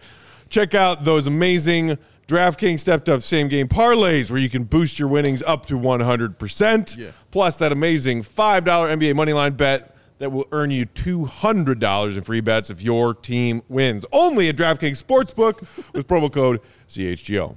[0.48, 5.08] Check out those amazing DraftKings stepped up same game parlays where you can boost your
[5.08, 6.96] winnings up to 100%.
[6.96, 7.10] Yeah.
[7.32, 12.70] Plus that amazing $5 NBA moneyline bet that will earn you $200 in free bets
[12.70, 14.04] if your team wins.
[14.12, 17.56] Only at DraftKings Sportsbook with promo code CHGO.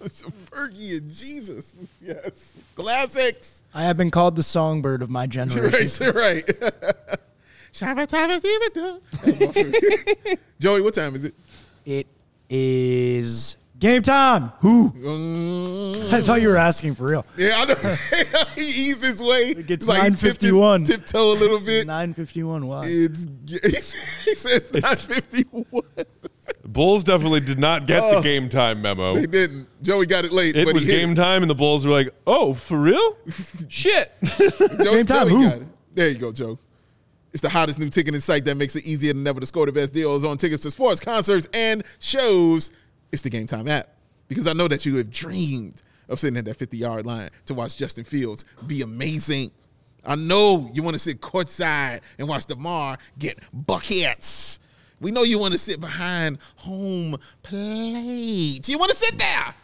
[0.00, 1.74] It's a Fergie and Jesus.
[2.00, 2.54] Yes.
[2.76, 3.64] Classics.
[3.74, 6.14] I have been called the songbird of my generation.
[6.14, 7.18] Right, right.
[10.60, 11.34] Joey, what time is it?
[11.84, 12.06] It
[12.48, 14.52] is game time.
[14.60, 14.90] Who?
[14.90, 17.26] Mm, I thought you were asking for real.
[17.36, 17.74] yeah, I know.
[18.56, 19.54] he eased his way.
[19.56, 20.86] It gets It's he tipped his 9:51.
[20.86, 21.86] Tiptoe a little bit.
[21.86, 22.66] Nine fifty one.
[22.66, 22.82] Why?
[22.84, 23.92] It's
[24.24, 25.82] he said nine fifty one.
[26.64, 29.14] Bulls definitely did not get the game time memo.
[29.14, 29.68] They didn't.
[29.82, 30.56] Joey got it late.
[30.56, 33.16] It but was he hit game time, and the Bulls were like, "Oh, for real?
[33.68, 35.48] Shit!" Joe, Game time, Joey who?
[35.48, 35.68] got it.
[35.94, 36.58] There you go, Joe.
[37.32, 39.72] It's the hottest new ticketing site that makes it easier than ever to score the
[39.72, 42.72] best deals on tickets to sports, concerts, and shows.
[43.12, 43.88] It's the Game Time app.
[44.28, 47.54] Because I know that you have dreamed of sitting at that 50 yard line to
[47.54, 49.50] watch Justin Fields be amazing.
[50.04, 54.60] I know you want to sit courtside and watch DeMar get buckets.
[55.00, 58.68] We know you want to sit behind home plate.
[58.68, 59.54] You want to sit there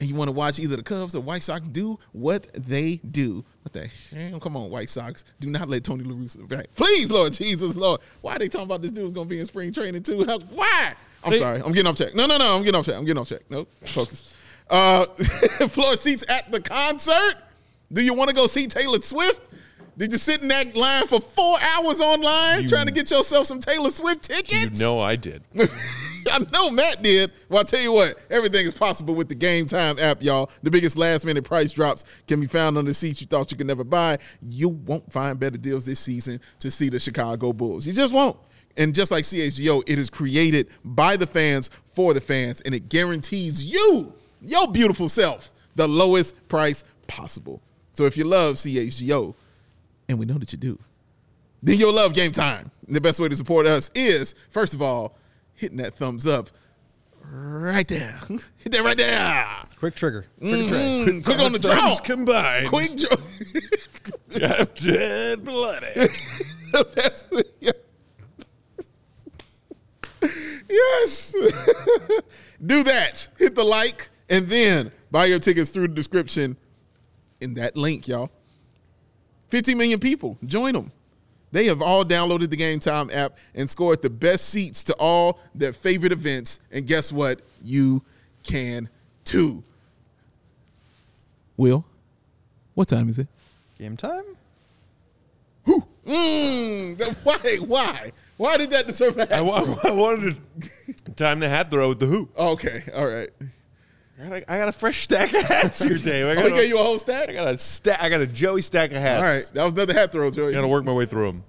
[0.00, 3.44] and you want to watch either the Cubs or White Sox do what they do.
[3.64, 4.38] What the hell?
[4.40, 5.24] Come on, White Sox.
[5.40, 6.66] Do not let Tony La Russa back.
[6.76, 8.00] Please, Lord Jesus, Lord.
[8.20, 10.22] Why are they talking about this dude's going to be in spring training too?
[10.24, 10.92] How, why?
[11.24, 11.62] I'm They- sorry.
[11.64, 12.14] I'm getting off track.
[12.14, 12.56] No, no, no.
[12.56, 12.98] I'm getting off track.
[12.98, 13.40] I'm getting off track.
[13.48, 14.34] No, focus.
[14.68, 15.06] Uh,
[15.68, 17.34] floor seats at the concert.
[17.90, 19.40] Do you want to go see Taylor Swift?
[19.96, 23.46] Did you sit in that line for four hours online You- trying to get yourself
[23.46, 24.78] some Taylor Swift tickets?
[24.78, 25.42] you know I did.
[26.32, 27.32] I know Matt did.
[27.48, 30.50] Well, I'll tell you what, everything is possible with the Game Time app, y'all.
[30.62, 33.56] The biggest last minute price drops can be found on the seats you thought you
[33.56, 34.18] could never buy.
[34.48, 37.86] You won't find better deals this season to see the Chicago Bulls.
[37.86, 38.36] You just won't.
[38.76, 42.88] And just like CHGO, it is created by the fans for the fans, and it
[42.88, 47.62] guarantees you, your beautiful self, the lowest price possible.
[47.92, 49.34] So if you love CHGO,
[50.08, 50.78] and we know that you do,
[51.62, 52.70] then you'll love game time.
[52.86, 55.16] And the best way to support us is, first of all,
[55.54, 56.50] hitting that thumbs up
[57.22, 58.18] right there.
[58.28, 59.46] Hit that right there.
[59.78, 60.26] Quick trigger.
[60.40, 61.04] Trigger tray.
[61.06, 61.96] Mm, quick on the draw.
[61.96, 62.68] combined.
[62.68, 63.16] Quick draw.
[64.38, 66.08] Captain Bloody.
[66.72, 67.28] That's-
[67.60, 67.70] yeah.
[70.68, 71.34] yes.
[72.64, 73.28] Do that.
[73.38, 76.56] Hit the like and then buy your tickets through the description
[77.40, 78.30] in that link, y'all.
[79.50, 80.38] 50 million people.
[80.44, 80.90] Join them.
[81.54, 85.38] They have all downloaded the Game Time app and scored the best seats to all
[85.54, 86.58] their favorite events.
[86.72, 87.42] And guess what?
[87.62, 88.02] You
[88.42, 88.88] can
[89.22, 89.62] too.
[91.56, 91.84] Will,
[92.74, 93.28] what time is it?
[93.78, 94.24] Game time?
[96.04, 97.56] Mm, why?
[97.64, 98.10] Why?
[98.36, 99.44] Why did that deserve a I, hat?
[99.44, 100.36] wa- I wanted
[101.04, 102.36] to time the hat throw with the hoop.
[102.36, 103.28] Okay, all right.
[104.20, 106.26] I got, a, I got a fresh stack of hats here, Dave.
[106.26, 107.28] I Oh, got, he gave a, you a whole stack?
[107.28, 108.00] I got a stack.
[108.00, 109.20] I got a Joey stack of hats.
[109.22, 110.50] All right, that was another hat throw, Joey.
[110.50, 111.44] I got to work my way through them.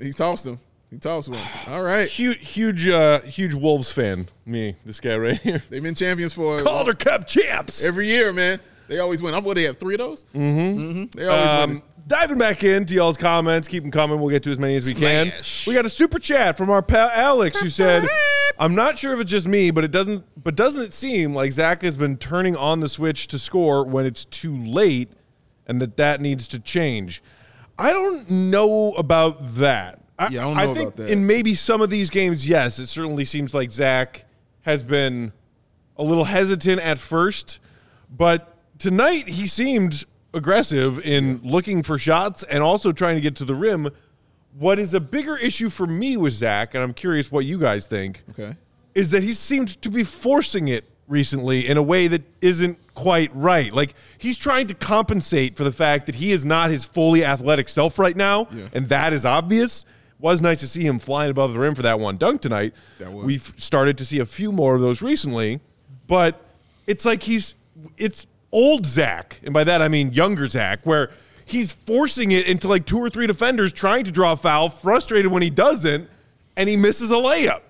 [0.00, 0.58] He tossed them.
[0.90, 1.40] He tossed one.
[1.68, 2.08] All right.
[2.08, 4.28] Huge, huge, uh, huge Wolves fan.
[4.44, 5.62] Me, this guy right here.
[5.70, 7.84] They've been champions for Calder Cup champs.
[7.84, 8.60] every year, man.
[8.86, 9.34] They always win.
[9.34, 10.26] I'm what they have three of those.
[10.34, 11.18] Mm-hmm.
[11.18, 11.82] They always win.
[12.06, 14.20] Diving back into y'all's comments, keep them coming.
[14.20, 15.28] We'll get to as many as we can.
[15.28, 15.66] Smash.
[15.66, 18.06] We got a super chat from our pal Alex who said,
[18.58, 20.24] "I'm not sure if it's just me, but it doesn't.
[20.42, 24.04] But doesn't it seem like Zach has been turning on the switch to score when
[24.04, 25.12] it's too late,
[25.66, 27.22] and that that needs to change?
[27.78, 30.00] I don't know about that.
[30.18, 31.10] I, Yeah, I don't know think about that.
[31.10, 34.26] in maybe some of these games, yes, it certainly seems like Zach
[34.62, 35.32] has been
[35.96, 37.60] a little hesitant at first,
[38.10, 43.44] but tonight he seemed aggressive in looking for shots and also trying to get to
[43.44, 43.88] the rim.
[44.58, 47.86] What is a bigger issue for me with Zach, and I'm curious what you guys
[47.86, 48.56] think, Okay.
[48.94, 53.34] is that he seems to be forcing it recently in a way that isn't quite
[53.34, 53.74] right.
[53.74, 57.68] Like he's trying to compensate for the fact that he is not his fully athletic
[57.68, 58.68] self right now, Yeah.
[58.72, 59.84] and that is obvious.
[60.20, 62.72] Was nice to see him flying above the rim for that one dunk tonight.
[62.98, 63.26] That was.
[63.26, 65.60] We've started to see a few more of those recently,
[66.06, 66.40] but
[66.86, 67.54] it's like he's
[67.98, 71.10] it's old Zach, and by that I mean younger Zach, where
[71.44, 75.30] he's forcing it into like two or three defenders trying to draw a foul, frustrated
[75.30, 76.08] when he doesn't,
[76.56, 77.60] and he misses a layup.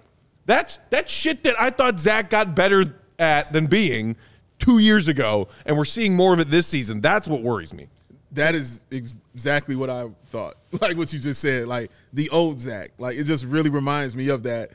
[0.47, 4.17] That's that shit that I thought Zach got better at than being
[4.59, 7.01] two years ago, and we're seeing more of it this season.
[7.01, 7.89] That's what worries me.
[8.33, 10.57] That is exactly what I thought.
[10.81, 12.91] Like what you just said, like the old Zach.
[12.99, 14.71] Like it just really reminds me of that.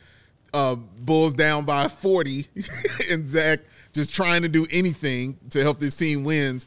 [0.54, 2.48] Uh, Bulls down by 40,
[3.12, 3.60] and Zach
[4.00, 6.66] just trying to do anything to help this team wins.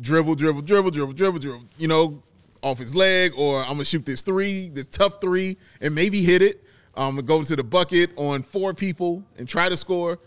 [0.00, 1.64] Dribble, dribble, dribble, dribble, dribble, dribble.
[1.78, 2.22] You know,
[2.62, 6.42] off his leg, or I'm gonna shoot this three, this tough three, and maybe hit
[6.42, 6.62] it.
[6.96, 10.18] I'm gonna go to the bucket on four people and try to score.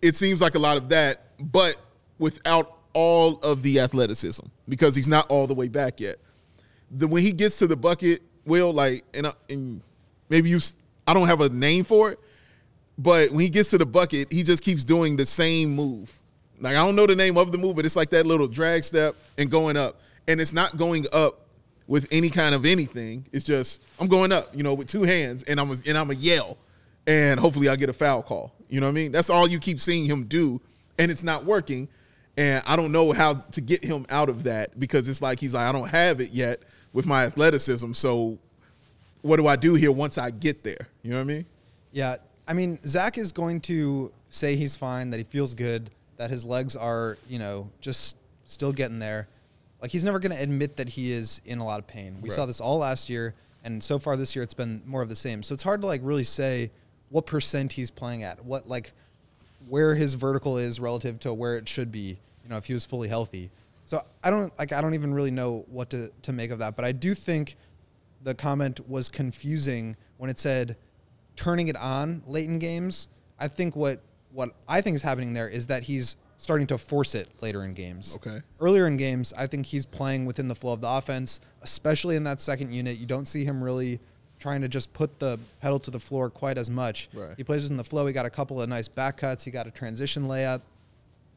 [0.00, 1.76] It seems like a lot of that, but
[2.18, 6.16] without all of the athleticism because he's not all the way back yet.
[6.90, 9.80] The when he gets to the bucket, will like and, I- and
[10.28, 10.60] maybe you
[11.06, 12.18] I don't have a name for it,
[13.02, 16.16] but when he gets to the bucket, he just keeps doing the same move.
[16.60, 18.84] Like I don't know the name of the move, but it's like that little drag
[18.84, 21.40] step and going up, and it's not going up
[21.88, 23.26] with any kind of anything.
[23.32, 26.10] It's just I'm going up, you know, with two hands, and I'm a, and I'm
[26.10, 26.56] a yell,
[27.06, 28.52] and hopefully I get a foul call.
[28.68, 29.12] You know what I mean?
[29.12, 30.60] That's all you keep seeing him do,
[30.98, 31.88] and it's not working.
[32.36, 35.52] And I don't know how to get him out of that because it's like he's
[35.52, 36.60] like I don't have it yet
[36.92, 37.92] with my athleticism.
[37.92, 38.38] So
[39.22, 40.88] what do I do here once I get there?
[41.02, 41.46] You know what I mean?
[41.92, 46.30] Yeah, I mean, Zach is going to say he's fine, that he feels good, that
[46.30, 49.28] his legs are, you know, just still getting there.
[49.80, 52.18] Like he's never going to admit that he is in a lot of pain.
[52.20, 52.36] We Right.
[52.36, 55.16] saw this all last year, and so far this year it's been more of the
[55.16, 55.42] same.
[55.42, 56.70] So it's hard to like really say
[57.10, 58.92] what percent he's playing at, what like
[59.68, 62.18] where his vertical is relative to where it should be.
[62.44, 63.50] You know, if he was fully healthy.
[63.84, 66.76] So I don't like I don't even really know what to to make of that.
[66.76, 67.56] But I do think
[68.22, 70.76] the comment was confusing when it said
[71.42, 73.08] turning it on late in games.
[73.38, 74.00] I think what
[74.32, 77.74] what I think is happening there is that he's starting to force it later in
[77.74, 78.16] games.
[78.16, 78.40] Okay.
[78.60, 82.24] Earlier in games, I think he's playing within the flow of the offense, especially in
[82.24, 82.96] that second unit.
[82.96, 84.00] You don't see him really
[84.38, 87.08] trying to just put the pedal to the floor quite as much.
[87.12, 87.34] Right.
[87.36, 88.06] He plays within the flow.
[88.06, 89.44] He got a couple of nice back cuts.
[89.44, 90.62] He got a transition layup.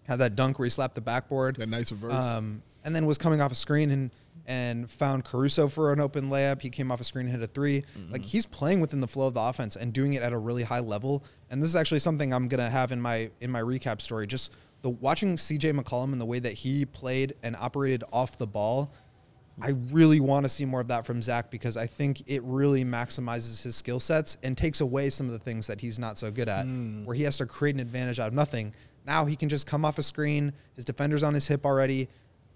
[0.07, 1.55] Had that dunk where he slapped the backboard.
[1.55, 2.13] That nice reverse.
[2.13, 4.11] Um, and then was coming off a screen and
[4.47, 6.61] and found Caruso for an open layup.
[6.61, 8.21] He came off a screen and hit a 3 Like mm-hmm.
[8.21, 10.81] he's playing within the flow of the offense and doing it at a really high
[10.81, 11.23] level.
[11.49, 14.27] And this is actually something I'm gonna have in my in my recap story.
[14.27, 14.51] Just
[14.83, 18.93] the watching CJ McCollum and the way that he played and operated off the ball.
[19.61, 22.83] I really want to see more of that from Zach because I think it really
[22.83, 26.29] maximizes his skill sets and takes away some of the things that he's not so
[26.29, 27.05] good at, mm.
[27.05, 28.73] where he has to create an advantage out of nothing.
[29.05, 32.09] Now he can just come off a screen, his defender's on his hip already.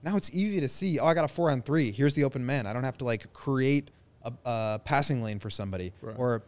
[0.03, 1.91] Now it's easy to see, oh, I got a four on three.
[1.91, 2.65] Here's the open man.
[2.65, 3.91] I don't have to like create
[4.23, 5.93] a, a passing lane for somebody.
[6.01, 6.15] Right.
[6.17, 6.43] Or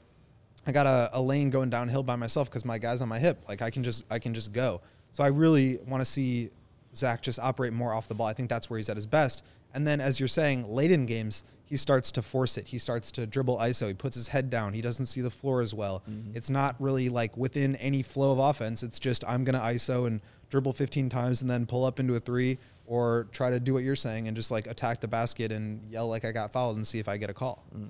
[0.65, 3.43] I got a, a lane going downhill by myself because my guy's on my hip.
[3.47, 4.81] Like I can just I can just go.
[5.11, 6.49] So I really want to see
[6.95, 8.27] Zach just operate more off the ball.
[8.27, 9.43] I think that's where he's at his best.
[9.73, 12.67] And then as you're saying, late in games, he starts to force it.
[12.67, 13.87] He starts to dribble ISO.
[13.87, 14.73] He puts his head down.
[14.73, 16.03] He doesn't see the floor as well.
[16.09, 16.35] Mm-hmm.
[16.35, 18.83] It's not really like within any flow of offense.
[18.83, 22.19] It's just I'm gonna ISO and dribble 15 times and then pull up into a
[22.19, 25.81] three or try to do what you're saying and just like attack the basket and
[25.89, 27.63] yell like I got fouled and see if I get a call.
[27.75, 27.87] Mm.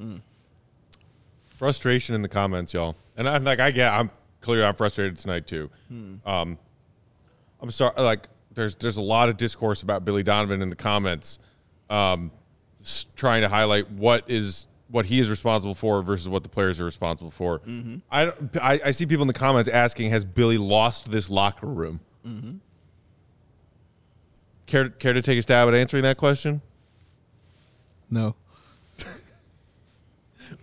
[0.00, 0.20] Mm.
[1.58, 2.96] Frustration in the comments, y'all.
[3.16, 5.70] And I'm like, I get, I'm clearly I'm frustrated tonight too.
[5.88, 6.14] Hmm.
[6.26, 6.58] Um,
[7.60, 7.94] I'm sorry.
[7.96, 11.38] Like, there's there's a lot of discourse about Billy Donovan in the comments,
[11.90, 12.30] um,
[13.16, 16.84] trying to highlight what is what he is responsible for versus what the players are
[16.84, 17.60] responsible for.
[17.60, 17.96] Mm-hmm.
[18.10, 21.66] I, don't- I I see people in the comments asking, has Billy lost this locker
[21.66, 22.00] room?
[22.26, 22.56] Mm-hmm.
[24.66, 26.60] Care care to take a stab at answering that question?
[28.10, 28.34] no.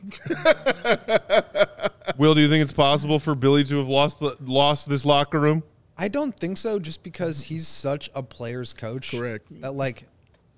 [2.18, 5.40] Will, do you think it's possible for Billy to have lost the, lost this locker
[5.40, 5.64] room?
[5.98, 9.12] I don't think so, just because he's such a player's coach.
[9.12, 9.46] Correct.
[9.62, 10.06] That like,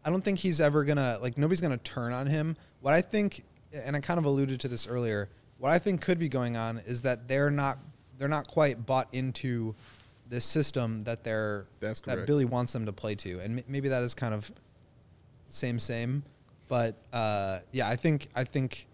[0.06, 2.56] I don't think he's ever gonna like nobody's gonna turn on him.
[2.82, 6.20] What I think, and I kind of alluded to this earlier, what I think could
[6.20, 7.80] be going on is that they're not
[8.18, 9.76] they're not quite bought into
[10.34, 12.26] this system that they're That's that.
[12.26, 14.52] Billy wants them to play to, and m- maybe that is kind of
[15.50, 16.24] same same,
[16.68, 18.88] but uh, yeah, I think I think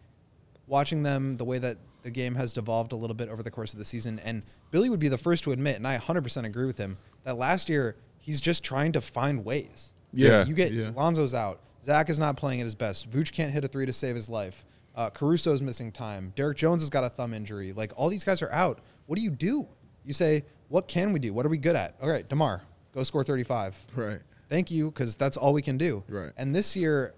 [0.67, 3.73] watching them the way that the game has devolved a little bit over the course
[3.73, 6.65] of the season and Billy would be the first to admit and I 100% agree
[6.65, 9.93] with him that last year he's just trying to find ways.
[10.13, 10.45] Yeah.
[10.45, 10.91] You get Yeah.
[10.95, 13.09] Lonzo's out, Zach is not playing at his best.
[13.11, 14.65] Vooch can't hit a three to save his life.
[14.95, 16.31] Uh, Caruso's missing time.
[16.35, 17.73] Derrick Jones has got a thumb injury.
[17.73, 18.79] Like all these guys are out.
[19.07, 19.67] What do you do?
[20.03, 21.33] You say, what can we do?
[21.33, 21.95] What are we good at?
[22.01, 22.61] All right, Demar,
[22.93, 23.75] go score 35.
[23.95, 24.19] Right.
[24.49, 26.03] Thank you, because that's all we can do.
[26.07, 26.31] Right.
[26.37, 27.13] And this year,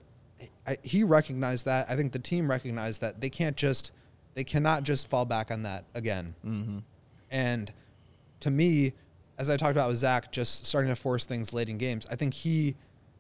[0.67, 1.89] I, he recognized that.
[1.89, 3.91] I think the team recognized that they can't just,
[4.33, 6.35] they cannot just fall back on that again.
[6.45, 6.79] Mm-hmm.
[7.29, 7.71] And
[8.41, 8.93] to me,
[9.37, 12.15] as I talked about with Zach, just starting to force things late in games, I
[12.15, 12.75] think he,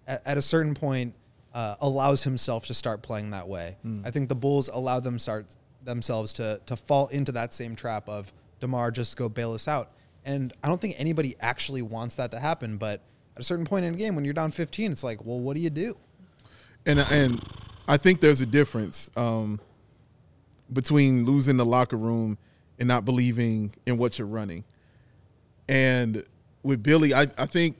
[0.07, 1.13] at, at a certain point,
[1.53, 3.77] uh, allows himself to start playing that way.
[4.05, 5.47] I think the Bulls allow them start
[5.83, 9.91] themselves to to fall into that same trap of Demar just go bail us out.
[10.23, 12.77] And I don't think anybody actually wants that to happen.
[12.77, 13.01] But
[13.35, 15.55] at a certain point in the game, when you're down 15, it's like, well, what
[15.55, 15.97] do you do?
[16.85, 17.43] and and
[17.87, 19.59] I think there's a difference um,
[20.71, 22.37] between losing the locker room
[22.79, 24.63] and not believing in what you're running.
[25.67, 26.23] And
[26.63, 27.77] with Billy, I, I think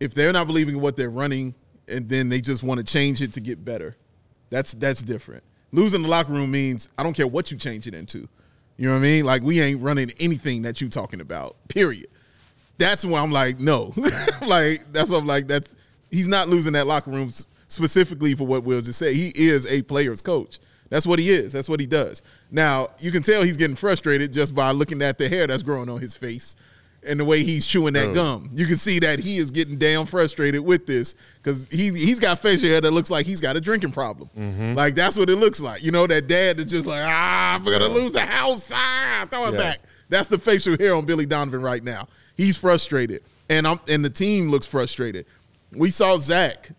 [0.00, 1.54] if they're not believing in what they're running
[1.88, 3.96] and then they just want to change it to get better,
[4.50, 5.42] that's that's different.
[5.72, 8.28] Losing the locker room means I don't care what you change it into.
[8.76, 9.24] You know what I mean?
[9.24, 11.56] Like we ain't running anything that you talking about.
[11.68, 12.08] Period.
[12.78, 13.92] That's why I'm like, no.
[14.46, 15.46] like that's what I'm like.
[15.46, 15.74] That's
[16.10, 17.30] he's not losing that locker room
[17.68, 19.14] specifically for what Will just said.
[19.14, 20.58] He is a player's coach.
[20.88, 21.52] That's what he is.
[21.52, 22.22] That's what he does.
[22.50, 25.88] Now you can tell he's getting frustrated just by looking at the hair that's growing
[25.88, 26.54] on his face
[27.04, 28.14] and the way he's chewing that Oh.
[28.14, 28.50] gum.
[28.54, 32.38] You can see that he is getting damn frustrated with this because he he's got
[32.38, 34.30] facial hair that looks like he's got a drinking problem.
[34.76, 35.82] Like that's what it looks like.
[35.82, 38.68] You know that dad that's just like ah, I'm gonna lose the house.
[38.72, 39.58] Ah, throw it Yeah.
[39.58, 39.80] back.
[40.08, 42.06] That's the facial hair on Billy Donovan right now.
[42.36, 45.26] He's frustrated, and I'm and the team looks frustrated.
[45.74, 46.70] We saw Zach.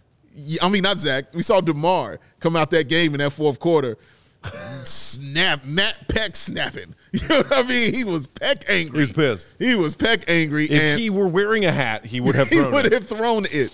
[0.62, 1.25] I mean, not Zach.
[1.33, 3.97] We saw Demar come out that game in that fourth quarter.
[4.83, 6.95] Snap, Matt Peck snapping.
[7.21, 7.93] You know what I mean?
[7.93, 8.97] He was Peck angry.
[8.97, 9.56] He was pissed.
[9.60, 12.56] He was Peck angry, If and he were wearing a hat, he would have he
[12.58, 12.93] thrown would it.
[12.93, 13.71] have thrown it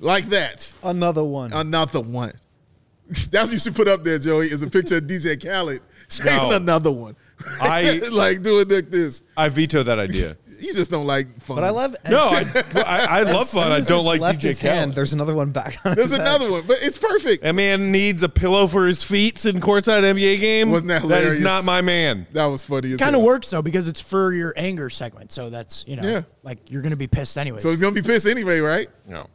[0.00, 0.72] like that.
[0.82, 1.52] Another one.
[1.52, 2.32] Another one.
[3.30, 4.50] That's what you should put up there, Joey.
[4.50, 6.56] Is a picture of DJ Khaled saying No.
[6.56, 7.14] another one.
[7.60, 9.22] I- like doing like this.
[9.36, 10.36] I veto that idea.
[10.60, 11.56] You just don't like fun.
[11.56, 11.96] but I love.
[12.08, 12.44] No, I,
[12.86, 13.72] I, I love fun.
[13.72, 14.90] I don't like left DJ his hand.
[14.90, 14.94] Khaled.
[14.96, 15.94] There's another one back on.
[15.94, 16.26] There's his head.
[16.26, 17.44] another one, but it's perfect.
[17.44, 20.70] A man needs a pillow for his feet in courtside NBA game.
[20.70, 22.26] Wasn't that That is not my man.
[22.32, 22.92] That was funny.
[22.92, 25.32] as Kind of works though because it's for your anger segment.
[25.32, 26.22] So that's you know, Yeah.
[26.42, 27.58] like you're gonna be pissed anyway.
[27.58, 28.88] So he's gonna be pissed anyway, right?
[29.06, 29.26] No.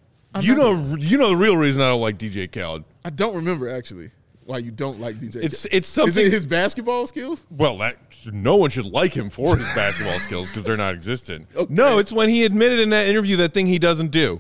[0.41, 2.83] You know, you know the real reason I don't like DJ Khaled.
[3.05, 4.09] I don't remember actually
[4.45, 5.38] why you don't like DJ.
[5.43, 6.25] It's it's Is something.
[6.25, 7.45] it his basketball skills?
[7.51, 7.97] well, that
[8.31, 11.47] no one should like him for his basketball skills because they're not existent.
[11.55, 11.73] Okay.
[11.73, 14.39] No, it's when he admitted in that interview that thing he doesn't do.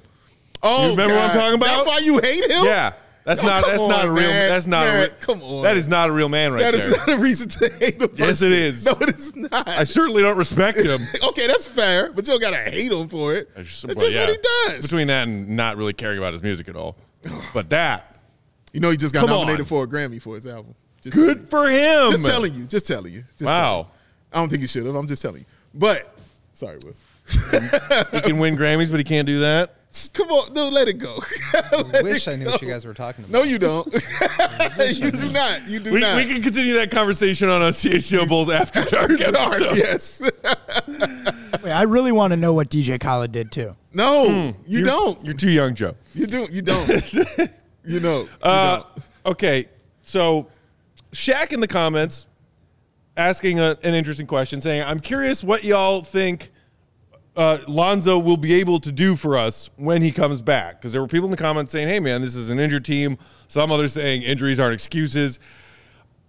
[0.63, 1.65] Oh, You remember what I'm talking about?
[1.67, 2.65] That's why you hate him.
[2.65, 4.49] Yeah, that's Oh, not that's not a real man.
[4.49, 5.63] that's not a Man, re- come on.
[5.63, 6.97] that is not a real man right That is there.
[6.97, 8.09] not a reason to hate him.
[8.15, 8.85] Yes, it is.
[8.85, 9.67] No, it is not.
[9.67, 11.01] I certainly don't respect him.
[11.23, 13.49] okay, that's fair, but you don't gotta hate him for it.
[13.57, 14.21] Just- That's well, just yeah.
[14.27, 14.83] what he does.
[14.83, 16.95] Between that and not really caring about his music at all.
[17.53, 18.14] But that,
[18.75, 19.65] you know, he just got Come nominated on.
[19.67, 20.75] for a Grammy for his album.
[21.01, 22.11] Just good for him.
[22.11, 22.65] Just telling you.
[22.65, 23.23] Just telling you.
[23.37, 23.53] Just Wow.
[23.53, 23.91] telling you.
[24.33, 24.95] I don't think he should have.
[24.95, 25.45] I'm just telling you.
[25.73, 26.13] But
[26.51, 26.93] sorry, Will.
[28.11, 29.75] He can win Grammys, but he can't do that.
[30.13, 31.21] Come on, no, let it go.
[31.71, 33.31] Let Wish I knew what you guys were talking about.
[33.31, 33.87] No, you don't.
[34.93, 35.69] you do not.
[35.69, 36.17] You do We, not.
[36.17, 39.77] we can continue that conversation on a CHO Bulls After Dark Dark, episode.
[39.77, 40.21] yes.
[41.63, 43.75] Wait, I really want to know what DJ Khaled did too.
[43.93, 44.59] no, you Hmm.
[44.65, 45.23] You're- don't.
[45.25, 45.95] You're too young, Joe.
[46.13, 46.47] You do.
[46.51, 46.89] You don't.
[47.85, 48.27] You know.
[48.41, 48.81] Uh,
[49.25, 49.67] okay,
[50.03, 50.47] so
[51.13, 52.27] Shaq in the comments
[53.17, 56.51] asking a, an interesting question, saying, "I'm curious what y'all think
[57.35, 61.01] uh, Lonzo will be able to do for us when he comes back." Because there
[61.01, 63.17] were people in the comments saying, "Hey, man, this is an injured team."
[63.47, 65.39] Some others saying injuries aren't excuses.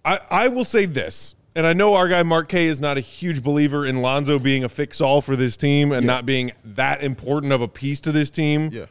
[0.04, 3.00] I, I will say this, and I know our guy Mark K is not a
[3.00, 6.06] huge believer in Lonzo being a fix-all for this team and Yeah.
[6.06, 8.68] not being that important of a piece to this team.
[8.72, 8.84] Yeah.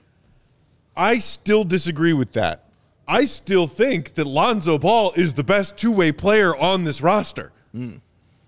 [0.96, 2.66] I still disagree with that.
[3.08, 7.52] I still think that Lonzo Ball is the best two way player on this roster.
[7.72, 7.98] Hmm.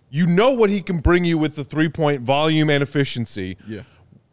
[0.10, 3.58] You know what he can bring you with the three point volume and efficiency.
[3.68, 3.82] Yeah.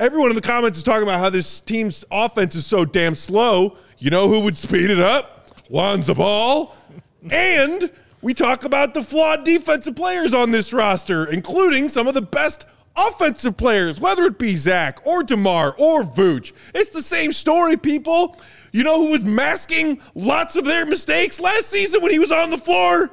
[0.01, 3.77] Everyone in the comments is talking about how this team's offense is so damn slow.
[3.99, 5.49] You know who would speed it up?
[5.71, 6.75] Lonzo Ball.
[7.31, 7.91] and
[8.23, 12.67] we talk about the flawed defensive players on this roster, including some of the best
[12.97, 16.53] offensive players, whether it be Zach or DeMar or Vooch.
[16.75, 18.37] It's the same story, people.
[18.73, 22.51] You know who was masking lots of their mistakes last season when he was on
[22.51, 23.11] the floor?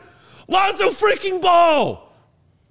[0.48, 2.12] Lonzo freaking Ball.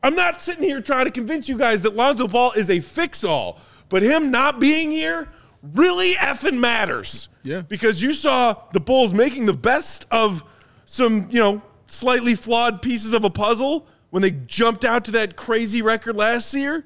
[0.02, 3.22] I'm not sitting here trying to convince you guys that Lonzo Ball is a fix
[3.22, 5.28] all, but him not being here
[5.62, 7.28] really effing matters.
[7.42, 7.60] Yeah.
[7.62, 10.42] Because you saw the Bulls making the best of
[10.84, 15.36] some, you know, slightly flawed pieces of a puzzle when they jumped out to that
[15.36, 16.84] crazy record last year.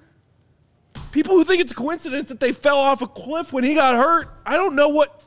[1.14, 3.94] People who think it's a coincidence that they fell off a cliff when he got
[3.94, 5.22] hurt, I don't know what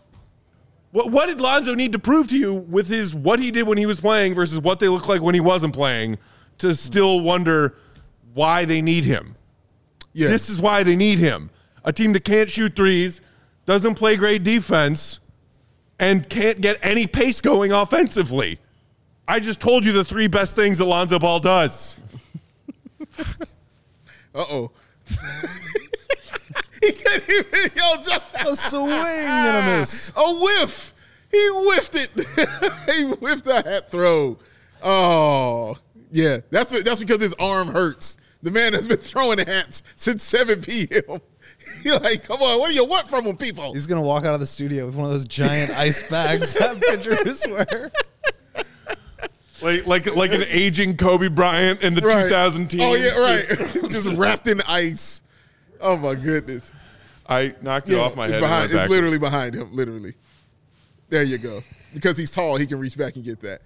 [0.92, 3.78] What, what did Lonzo need to prove to you with his what he did when
[3.78, 6.18] he was playing versus what they look like when he wasn't playing
[6.58, 7.78] to still wonder
[8.34, 9.38] why they need him?
[10.12, 10.28] Yeah.
[10.28, 11.52] This is why they need him.
[11.86, 13.22] A team that can't shoot threes,
[13.66, 15.22] doesn't play great defense,
[16.00, 18.60] and can't get any pace going offensively.
[19.26, 21.98] I just told you the three best things that Lonzo Ball does.
[24.36, 24.72] Uh oh.
[26.82, 28.22] he couldn't even yo John.
[28.48, 30.12] A swing and a miss.
[30.16, 30.94] A whiff.
[31.32, 32.10] He whiffed it.
[32.96, 34.38] he whiffed that hat throw.
[34.82, 35.78] Oh
[36.12, 38.18] yeah, that's that's because his arm hurts.
[38.44, 41.20] The man has been throwing hats since 7 p.m.
[41.84, 43.74] You're like, come on, what do you want from him, people?
[43.74, 46.80] He's gonna walk out of the studio with one of those giant ice bags that
[46.80, 47.92] pitchers wear.
[49.62, 52.82] Like like like an aging Kobe Bryant in the 2000 team.
[52.82, 53.46] Oh yeah, right.
[53.58, 55.24] Just- Just, wrapped in ice.
[55.82, 56.74] Oh my goodness.
[57.28, 58.42] I knocked it off my it's head.
[58.42, 59.74] Behind, it's literally behind him.
[59.74, 60.14] Literally.
[61.10, 61.64] There you go.
[61.94, 63.62] Because he's tall, he can reach back and get that.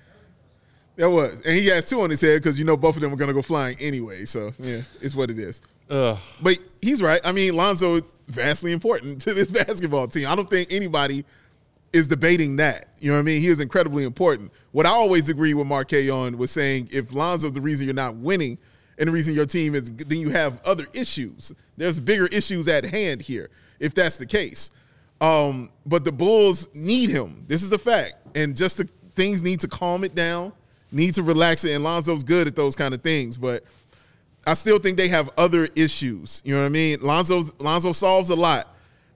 [0.95, 3.13] That was, and he has two on his head because you know both of them
[3.13, 4.25] are gonna go flying anyway.
[4.25, 5.61] So yeah, it's what it is.
[5.89, 6.17] Ugh.
[6.41, 7.21] But he's right.
[7.23, 10.27] I mean, Lonzo vastly important to this basketball team.
[10.27, 11.25] I don't think anybody
[11.93, 12.89] is debating that.
[12.99, 13.41] You know what I mean?
[13.41, 14.51] He is incredibly important.
[14.71, 17.93] What I always agree with Mark K on was saying if Lonzo's the reason you're
[17.93, 18.57] not winning
[18.97, 21.51] and the reason your team is, then you have other issues.
[21.77, 24.69] There's bigger issues at hand here if that's the case.
[25.19, 27.43] Um, but the Bulls need him.
[27.47, 28.13] This is a fact.
[28.35, 30.53] And just the things need to calm it down,
[30.91, 31.73] need to relax it.
[31.73, 33.37] And Lonzo's good at those kind of things.
[33.37, 33.63] But
[34.45, 36.41] I still think they have other issues.
[36.45, 36.99] You know what I mean?
[37.01, 38.70] Lonzo's Lonzo solves a lot,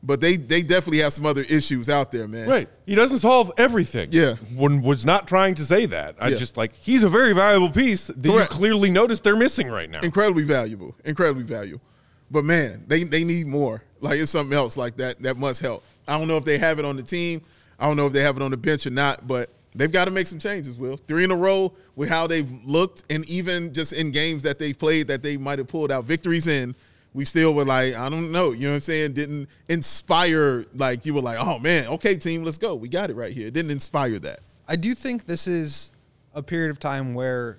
[0.06, 2.48] but they they definitely have some other issues out there, man.
[2.48, 2.70] Right.
[2.86, 4.10] He doesn't solve everything.
[4.12, 4.36] Yeah.
[4.54, 6.16] One was not trying to say that.
[6.20, 6.38] I Yeah.
[6.38, 8.54] just like he's a very valuable piece that Correct.
[8.54, 10.02] you clearly notice they're missing right now.
[10.02, 10.96] Incredibly valuable.
[11.04, 11.82] Incredibly valuable.
[12.30, 13.82] But man, they they need more.
[14.00, 15.84] Like it's something else like that that must help.
[16.08, 17.42] I don't know if they have it on the team.
[17.80, 20.06] I don't know if they have it on the bench or not, but they've got
[20.06, 20.98] to make some changes, Will.
[20.98, 24.78] Three in a row with how they've looked and even just in games that they've
[24.78, 26.76] played that they might have pulled out victories in,
[27.16, 29.14] we still were like, I don't know, you know what I'm saying?
[29.14, 32.76] Didn't inspire like you were like, oh man, okay, team, let's go.
[32.76, 33.48] We got it right here.
[33.48, 34.42] It didn't inspire that.
[34.68, 35.94] I do think this is
[36.34, 37.58] a period of time where,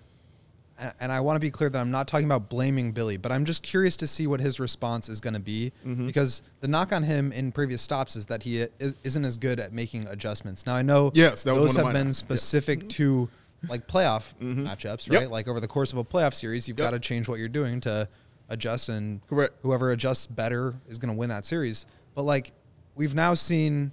[1.00, 3.46] and I want to be clear that I'm not talking about blaming Billy, but I'm
[3.46, 6.06] just curious to see what his response is going to be Mm-hmm.
[6.06, 9.58] because the knock on him in previous stops is that he is, isn't as good
[9.58, 10.66] at making adjustments.
[10.66, 11.96] Now I know Yes, those have been knocks.
[11.96, 12.02] Yeah.
[12.02, 12.12] Mm-hmm.
[12.12, 13.30] specific to
[13.70, 15.20] like playoff matchups, Yep.
[15.22, 15.30] right?
[15.30, 16.86] Like over the course of a playoff series, you've Yep.
[16.86, 18.06] got to change what you're doing to
[18.48, 19.54] adjust, and Correct.
[19.62, 21.86] whoever adjusts better is going to win that series.
[22.14, 22.52] But like
[22.94, 23.90] we've now seen,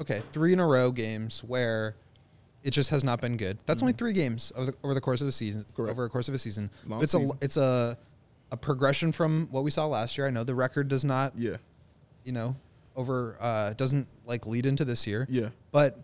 [0.00, 1.96] okay, three in a row games where
[2.62, 3.58] it just has not been good.
[3.66, 5.62] That's only three games over the, over the course of a season.
[5.62, 5.72] Mm-hmm.
[5.76, 5.90] Correct.
[5.92, 7.36] Over the course of a season, Long it's season.
[7.40, 7.96] a it's a
[8.52, 10.26] a progression from what we saw last year.
[10.26, 11.56] I know the record does not, Yeah.
[12.24, 12.54] you know,
[12.94, 15.26] over uh, doesn't like lead into this year.
[15.28, 15.48] Yeah.
[15.72, 15.98] but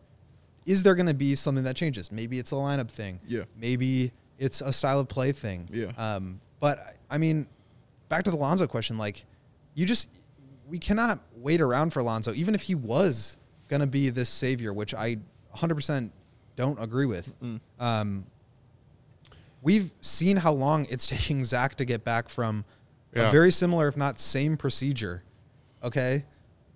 [0.66, 2.12] is there going to be something that changes?
[2.12, 3.18] Maybe it's a lineup thing.
[3.26, 3.42] Yeah.
[3.56, 5.68] Maybe it's a style of play thing.
[5.72, 5.86] Yeah.
[5.96, 7.46] Um, but I mean,
[8.12, 9.24] back to the Lonzo question, like
[9.74, 10.06] you just
[10.68, 13.38] we cannot wait around for Lonzo, even if he was
[13.68, 15.16] gonna be this savior, which I
[15.56, 16.10] 100%
[16.54, 17.34] don't agree with.
[17.80, 18.26] Um,
[19.62, 22.66] we've seen how long it's taking Zach to get back from
[23.14, 23.28] Yeah.
[23.28, 25.22] a very similar, if not same procedure.
[25.82, 26.26] Okay.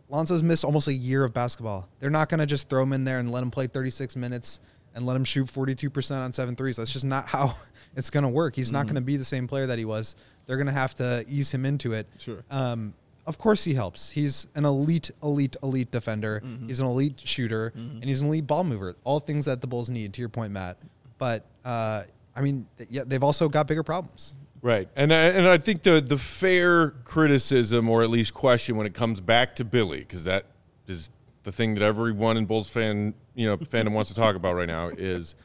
[0.08, 1.86] Lonzo's missed almost a year of basketball.
[1.98, 4.60] They're not going to just throw him in there and let him play 36 minutes
[4.96, 6.76] and let him shoot 42% on seven threes.
[6.76, 7.54] That's just not how
[7.94, 8.56] it's going to work.
[8.56, 10.16] He's not going to be the same player that he was.
[10.46, 12.08] They're going to have to ease him into it.
[12.18, 12.42] Sure.
[12.50, 12.94] Um,
[13.26, 14.08] of course, he helps.
[14.08, 16.42] He's an elite, elite, elite defender.
[16.66, 18.94] He's an elite shooter, and he's an elite ball mover.
[19.02, 20.14] All things that the Bulls need.
[20.14, 20.78] To your point, Matt.
[21.18, 22.04] But uh,
[22.36, 24.36] I mean, yeah, they've also got bigger problems.
[24.62, 28.86] Right, and I, and I think the the fair criticism or at least question when
[28.86, 30.46] it comes back to Billy because that
[30.86, 31.10] is
[31.46, 34.66] the thing that everyone in Bulls fan you know fandom wants to talk about right
[34.66, 35.36] now is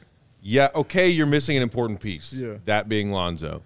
[0.42, 2.56] yeah okay you're missing an important piece Yeah.
[2.64, 3.62] that being Lonzo.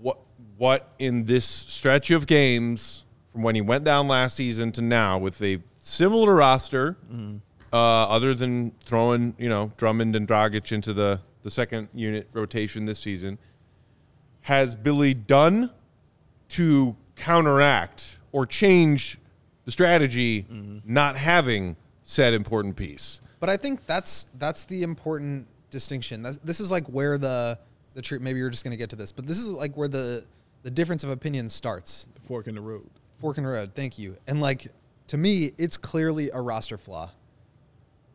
[0.00, 0.18] What
[0.56, 5.18] what in this stretch of games from when he went down last season to now
[5.18, 6.96] with a similar roster,
[7.72, 12.84] uh, other than throwing you know Drummond and Dragic into the the second unit rotation
[12.84, 13.36] this season
[14.42, 15.70] has Billy done
[16.50, 19.18] to counteract or change
[19.64, 20.78] the strategy mm-hmm.
[20.84, 23.20] not having said important piece?
[23.40, 26.22] But I think that's that's the important distinction.
[26.22, 27.58] That's, this is like where the
[27.94, 28.22] the truth.
[28.22, 30.24] Maybe you're just going to get to this, but this is like where the
[30.62, 32.06] the difference of opinion starts.
[32.14, 32.88] The fork in the road.
[33.18, 33.72] Fork in the road.
[33.74, 34.16] Thank you.
[34.26, 34.68] And like
[35.08, 37.10] to me, it's clearly a roster flaw.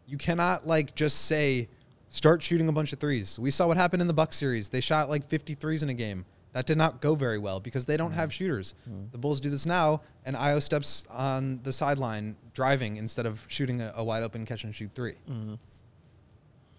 [0.08, 1.68] You cannot like just say
[2.10, 3.38] start shooting a bunch of threes.
[3.38, 4.70] We saw what happened in the Buck series.
[4.70, 6.26] They shot like 50 threes in a game.
[6.58, 8.32] That did not go very well because they don't have mm.
[8.32, 8.74] shooters.
[8.90, 9.12] Mm.
[9.12, 13.80] The Bulls do this now, and Ayo steps on the sideline driving instead of shooting
[13.80, 15.54] a, a wide open catch and shoot 3 mm-hmm.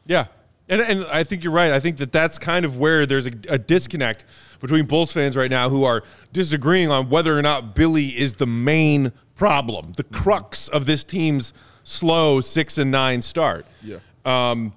[0.04, 0.26] Yeah.
[0.68, 1.70] And, and I think you're right.
[1.70, 4.24] I think that that's kind of where there's a, a disconnect
[4.58, 6.02] between Bulls fans right now who are
[6.32, 11.52] disagreeing on whether or not Billy is the main problem, the crux of this team's
[11.84, 13.64] slow six and nine start.
[13.84, 13.98] Yeah.
[14.24, 14.72] Um,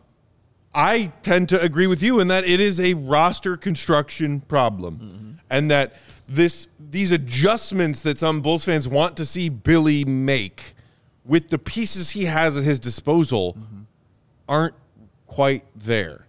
[0.74, 5.69] I tend to agree with you in that it is a roster construction problem, and
[5.69, 5.95] that
[6.28, 10.76] this these adjustments that some Bulls fans want to see Billy make
[11.26, 13.57] with the pieces he has at his disposal
[14.47, 14.76] aren't
[15.28, 16.26] quite there.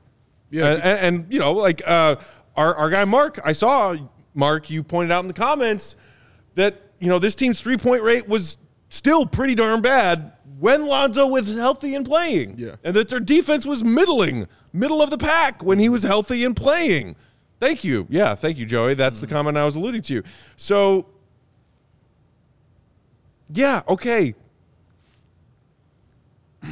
[0.51, 2.17] Yeah, and, and, and, you know, like uh,
[2.57, 3.97] our our guy Mark, I saw
[4.35, 4.71] Mark.
[4.71, 5.97] You pointed out in the comments
[6.57, 10.33] that you know this team's three point rate was still pretty darn bad
[10.63, 12.55] when Lonzo was healthy and playing.
[12.57, 12.77] Yeah.
[12.85, 16.55] and that their defense was middling, middle of the pack when he was healthy and
[16.55, 17.17] playing.
[17.59, 18.07] Thank you.
[18.09, 18.95] Yeah, thank you, Joey.
[18.95, 19.35] That's the mm-hmm.
[19.35, 20.23] comment I was alluding to.
[20.55, 21.07] So,
[23.53, 24.37] yeah, okay.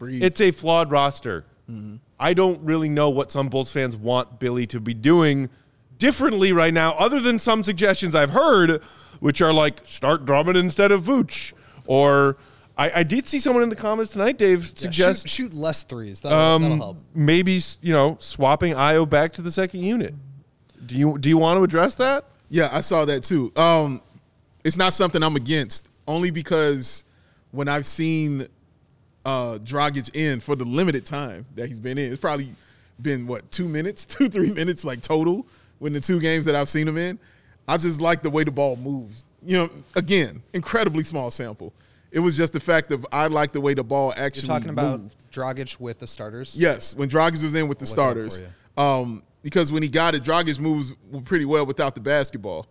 [0.00, 0.24] Breathe.
[0.24, 1.44] It's a flawed roster.
[1.70, 1.98] Mm-hmm.
[2.18, 5.48] I don't really know what some Bulls fans want Billy to be doing
[5.96, 8.82] differently right now, other than some suggestions I've heard,
[9.20, 11.52] which are like start Drummond instead of Vooch.
[11.86, 12.36] Or
[12.76, 15.82] I, I did see someone in the comments tonight, Dave, Yeah, suggest shoot, shoot less
[15.82, 16.20] threes.
[16.20, 16.96] That'll, that'll um, help.
[17.14, 20.14] maybe you know swapping Ayo back to the second unit.
[20.84, 22.24] Do you do you want to address that?
[22.48, 23.52] Yeah, I saw that too.
[23.56, 24.02] Um,
[24.64, 27.04] it's not something I'm against, only because
[27.50, 28.46] when I've seen
[29.24, 32.48] uh, Dragic in for the limited time that he's been in, it's probably
[33.00, 35.46] been what two minutes, two three minutes like total
[35.78, 37.18] when the two games that I've seen him in.
[37.68, 39.24] I just like the way the ball moves.
[39.44, 41.72] You know, again, incredibly small sample.
[42.12, 44.48] It was just the fact of I like the way the ball actually.
[44.48, 45.16] You're talking about moved.
[45.32, 46.54] Dragic with the starters.
[46.56, 48.42] Yes, when Dragic was in with the starters.
[48.76, 50.92] Um, because when he got it, Dragic moves
[51.24, 52.66] pretty well without the basketball.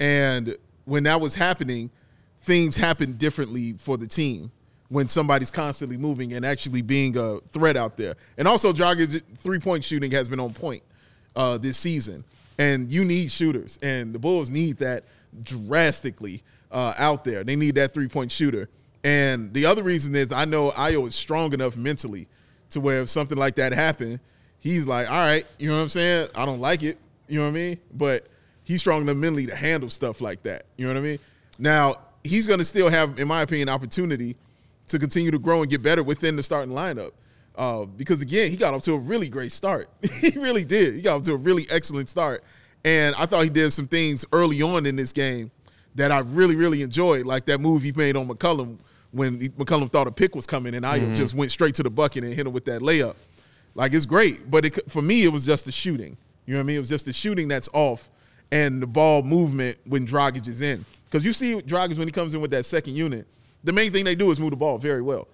[0.00, 1.90] And when that was happening,
[2.42, 4.50] things happened differently for the team
[4.88, 8.14] when somebody's constantly moving and actually being a threat out there.
[8.38, 10.82] And also, Dragic's three point shooting has been on point
[11.34, 12.24] uh, this season.
[12.58, 15.04] And you need shooters, and the Bulls need that
[15.42, 17.42] drastically uh, out there.
[17.42, 18.68] They need that three point shooter.
[19.04, 22.26] And the other reason is I know Ayo is strong enough mentally
[22.70, 24.18] to where if something like that happened,
[24.58, 26.28] he's like, all right, you know what I'm saying?
[26.34, 26.98] I don't like it.
[27.28, 27.78] You know what I mean?
[27.92, 28.26] But
[28.64, 30.64] he's strong enough mentally to handle stuff like that.
[30.76, 31.18] You know what I mean?
[31.58, 34.36] Now, he's going to still have, in my opinion, opportunity
[34.88, 37.12] to continue to grow and get better within the starting lineup.
[37.56, 39.88] Uh, because again, he got off to a really great start.
[40.20, 40.94] he really did.
[40.94, 42.42] He got off to a really excellent start.
[42.84, 45.50] And I thought he did some things early on in this game
[45.94, 48.78] that I really, really enjoyed, like that move he made on McCollum
[49.14, 51.14] when McCollum thought a pick was coming and I mm-hmm.
[51.14, 53.16] just went straight to the bucket and hit him with that layup.
[53.74, 56.16] Like it's great, but it, for me, it was just the shooting.
[56.46, 56.76] You know what I mean?
[56.76, 58.08] It was just the shooting that's off
[58.52, 60.84] and the ball movement when Dragic is in.
[61.06, 63.26] Because you see Dragic when he comes in with that second unit,
[63.62, 65.26] the main thing they do is move the ball very well,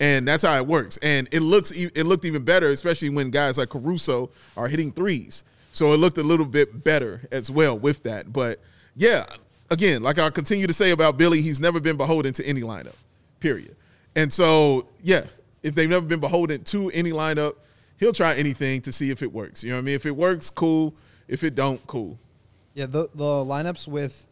[0.00, 0.98] and that's how it works.
[1.02, 5.44] And it looks it looked even better, especially when guys like Caruso are hitting threes.
[5.72, 8.32] So it looked a little bit better as well with that.
[8.32, 8.60] But
[8.96, 9.26] yeah,
[9.70, 12.94] again, like I continue to say about Billy, he's never been beholden to any lineup,
[13.40, 13.76] period.
[14.14, 15.24] And so yeah,
[15.62, 17.56] if they've never been beholden to any lineup,
[17.98, 19.62] he'll try anything to see if it works.
[19.62, 19.94] You know what I mean?
[19.94, 20.94] If it works, cool.
[21.28, 22.18] If it don't, cool.
[22.74, 24.26] Yeah, the the lineups with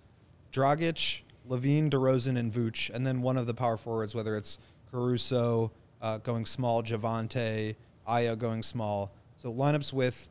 [0.53, 4.59] Dragic, LaVine, DeRozan, and Vooch, and then one of the power forwards, whether it's
[4.91, 7.75] Caruso uh, going small, Javonte,
[8.07, 9.13] Aya going small.
[9.37, 10.29] So lineups with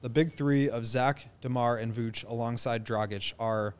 [0.00, 3.74] the big three of Zach, Demar, and Vooch alongside Dragic are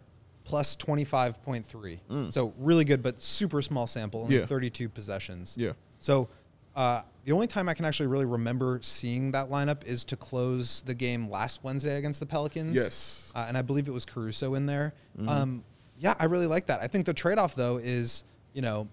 [0.47, 2.01] plus twenty five point three.
[2.31, 4.47] So really good, but super small sample, only Yeah.
[4.47, 5.57] thirty two possessions.
[5.59, 5.73] Yeah.
[5.99, 6.29] So
[6.77, 10.83] uh, the only time I can actually really remember seeing that lineup is to close
[10.83, 12.77] the game last Wednesday against the Pelicans.
[12.77, 13.33] Yes.
[13.35, 14.95] Uh, and I believe it was Caruso in there.
[15.19, 15.29] Mm-hmm.
[15.29, 15.65] Um,
[15.99, 16.81] yeah, I really like that.
[16.81, 18.89] I think the trade off though is, you know,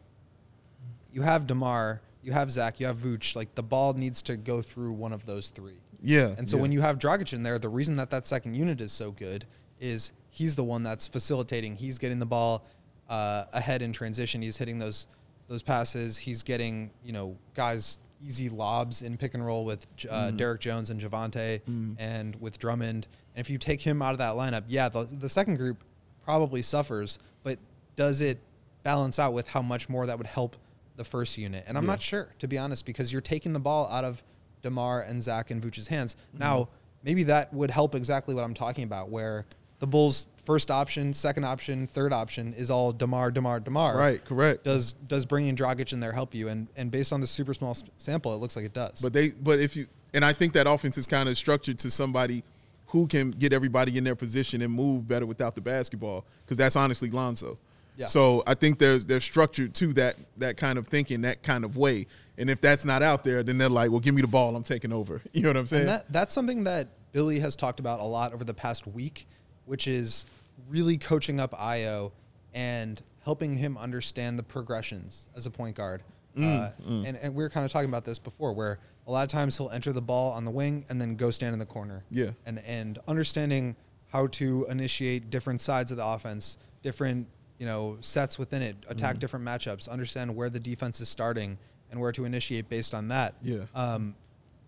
[1.11, 3.35] you have Demar, you have Zach, you have Vooch.
[3.35, 5.77] Like the ball needs to go through one of those three.
[6.01, 6.33] Yeah.
[6.37, 6.63] And so yeah.
[6.63, 9.45] when you have Dragic in there, the reason that that second unit is so good
[9.79, 11.75] is he's the one that's facilitating.
[11.75, 12.65] He's getting the ball
[13.09, 14.41] uh, ahead in transition.
[14.41, 15.07] He's hitting those
[15.47, 16.17] those passes.
[16.17, 20.37] He's getting you know guys easy lobs in pick and roll with uh, Mm-hmm.
[20.37, 21.59] Derrick Jones and Javonte
[21.99, 23.07] and with Drummond.
[23.35, 25.83] And if you take him out of that lineup, yeah, the, the second group
[26.23, 27.19] probably suffers.
[27.43, 27.59] But
[27.97, 28.39] does it
[28.83, 30.55] balance out with how much more that would help
[30.95, 31.65] the first unit?
[31.67, 31.91] And I'm Yeah.
[31.91, 34.23] not sure to be honest because you're taking the ball out of
[34.61, 36.15] Demar and Zach and Vooch's hands.
[36.29, 36.37] Mm-hmm.
[36.39, 36.69] Now,
[37.03, 39.45] maybe that would help exactly what I'm talking about, where
[39.83, 43.97] the Bulls' first option, second option, third option is all Demar, Demar, Demar.
[43.97, 44.63] Right, correct.
[44.63, 46.47] Does does bringing Dragic in there help you?
[46.47, 49.01] And and based on the super small sample, it looks like it does.
[49.01, 51.91] But they, but if you, and I think that offense is kind of structured to
[51.91, 52.45] somebody
[52.87, 56.77] who can get everybody in their position and move better without the basketball because that's
[56.77, 57.57] honestly Lonzo.
[57.97, 58.07] Yeah.
[58.07, 61.75] So I think there's they're structured to that that kind of thinking, that kind of
[61.75, 62.07] way.
[62.37, 64.63] And if that's not out there, then they're like, "Well, give me the ball, I'm
[64.63, 65.87] taking over." You know what I'm saying?
[65.87, 69.27] That that's something that Billy has talked about a lot over the past week,
[69.65, 70.25] which is
[70.69, 72.11] really coaching up Ayo
[72.53, 76.03] and helping him understand the progressions as a point guard.
[76.37, 79.23] Mm, uh, And, and we were kind of talking about this before, where a lot
[79.23, 81.65] of times he'll enter the ball on the wing and then go stand in the
[81.65, 82.03] corner.
[82.09, 82.31] Yeah.
[82.45, 83.75] And and understanding
[84.07, 87.27] how to initiate different sides of the offense, different
[87.59, 91.57] you know sets within it, attack different matchups, understand where the defense is starting
[91.91, 93.35] and where to initiate based on that.
[93.41, 93.65] Yeah.
[93.75, 94.15] Um,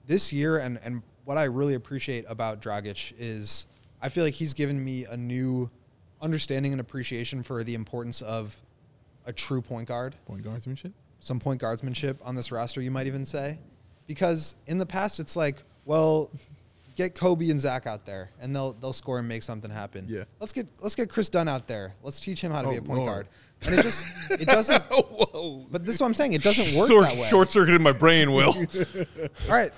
[0.07, 3.65] this year, and and what I really appreciate about Dragic is
[4.05, 5.69] I feel like he's given me a new
[6.21, 8.61] understanding and appreciation for the importance of
[9.25, 10.91] a true point guard, Point guardsmanship.
[11.19, 13.57] some point guardsmanship on this roster, you might even say,
[14.05, 16.29] because in the past it's like, well,
[16.95, 20.05] get Coby and Zach out there, and they'll they'll score and make something happen.
[20.07, 20.25] Yeah.
[20.39, 21.95] let's get let's get Kris Dunn out there.
[22.03, 23.07] Let's teach him how to be Oh, a point Lord.
[23.09, 23.27] guard.
[23.65, 24.83] And it just it doesn't.
[24.91, 25.65] Whoa.
[25.71, 26.33] But this is what I'm saying.
[26.33, 27.27] It doesn't work Short, that way.
[27.27, 28.53] short circuited my brain, Will.
[28.55, 29.73] All right.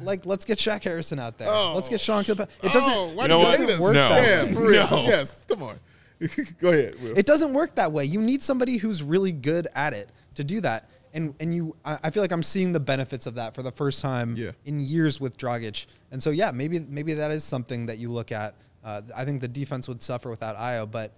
[0.00, 1.48] Like let's get Shaq Harrison out there.
[1.50, 1.74] Oh.
[1.74, 2.48] Let's get Sean Kilpa.
[2.62, 2.92] It doesn't.
[2.94, 3.58] Oh, why You did know you what?
[3.58, 3.80] say this?
[3.80, 4.08] Work No.
[4.08, 4.72] that Yeah, way.
[4.90, 5.04] No.
[5.06, 5.78] Yes, come on.
[6.60, 6.94] Go ahead.
[7.02, 7.16] Will.
[7.18, 8.04] It doesn't work that way.
[8.04, 10.88] You need somebody who's really good at it to do that.
[11.12, 13.72] And and you, I I feel like I'm seeing the benefits of that for the
[13.72, 14.52] first time Yeah.
[14.64, 15.86] in years with Dragic.
[16.10, 18.54] And so yeah, maybe maybe that is something that you look at.
[18.84, 21.12] Uh, I think the defense would suffer without Ayo, but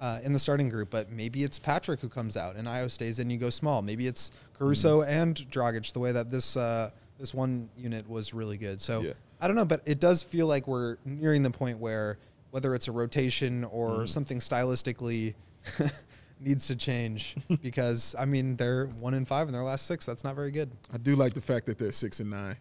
[0.00, 0.90] uh, in the starting group.
[0.90, 3.28] But maybe it's Patrick who comes out and Ayo stays in.
[3.30, 3.82] You go small.
[3.82, 5.10] Maybe it's Caruso Mm-hmm.
[5.10, 5.92] and Dragic.
[5.92, 8.80] The way that this uh, this one unit was really good.
[8.80, 9.12] So Yeah.
[9.40, 12.18] I don't know, but it does feel like we're nearing the point where
[12.50, 14.06] whether it's a rotation or Mm-hmm.
[14.06, 15.34] something stylistically
[16.40, 20.06] needs to change because I mean they're one in five in their last six.
[20.06, 20.70] That's not very good.
[20.92, 22.56] I do like the fact that they're six and nine.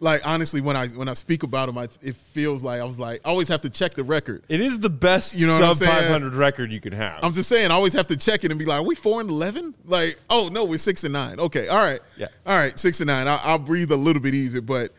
[0.00, 2.98] Like honestly, when I when I speak about them, I, it feels like I was
[2.98, 4.42] like I always have to check the record.
[4.48, 7.20] It is the best You know sub 500 record you can have.
[7.22, 9.20] I'm just saying, I always have to check it and be like, are we four
[9.20, 9.72] and eleven?
[9.84, 11.38] Like, oh no, we're six and nine.
[11.38, 12.26] Okay, all right, Yeah.
[12.44, 13.28] all right, six and nine.
[13.28, 14.92] I, I'll breathe a little bit easier, but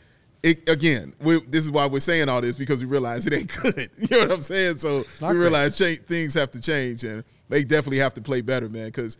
[0.43, 3.55] it again, we, this is why we're saying all this because we realize it ain't
[3.61, 3.89] good.
[3.97, 4.77] You know what I'm saying?
[4.77, 8.69] So we realize cha- things have to change, and they definitely have to play better,
[8.69, 8.85] man.
[8.85, 9.17] Because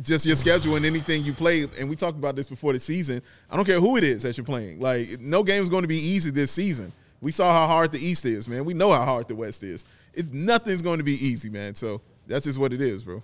[0.00, 3.22] just your schedule and anything you play, and we talked about this before the season.
[3.50, 4.80] I don't care who it is that you're playing.
[4.80, 6.92] Like, no game is going to be easy this season.
[7.20, 8.64] We saw how hard the East is, man.
[8.64, 9.84] We know how hard the West is.
[10.14, 11.74] It, nothing's going to be easy, man.
[11.74, 13.22] So that's just what it is, bro.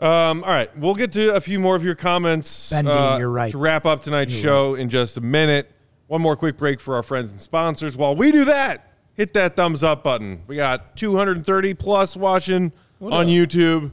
[0.00, 2.70] Um, all right, we'll get to a few more of your comments.
[2.70, 3.50] Ben Dean, uh, you're right.
[3.52, 5.70] To wrap up tonight's show in just a minute.
[6.08, 7.96] One more quick break for our friends and sponsors.
[7.96, 10.42] While we do that, hit that thumbs up button.
[10.46, 13.26] We got 230 plus watching on up?
[13.26, 13.92] YouTube.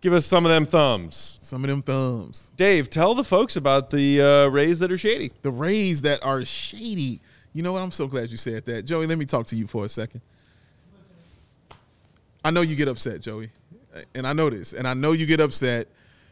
[0.00, 1.38] Give us some of them thumbs.
[1.42, 2.52] Some of them thumbs.
[2.56, 5.32] Dave, tell the folks about the uh, Rays that are shady.
[5.42, 7.20] The Rays that are shady.
[7.52, 7.82] You know what?
[7.82, 8.84] I'm so glad you said that.
[8.84, 10.20] Joey, let me talk to you for a second.
[12.44, 13.50] I know you get upset, Joey.
[14.14, 14.72] And I know this.
[14.72, 15.88] And I know you get upset,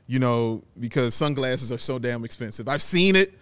[0.06, 2.68] you know, because sunglasses are so damn expensive.
[2.68, 3.34] I've seen it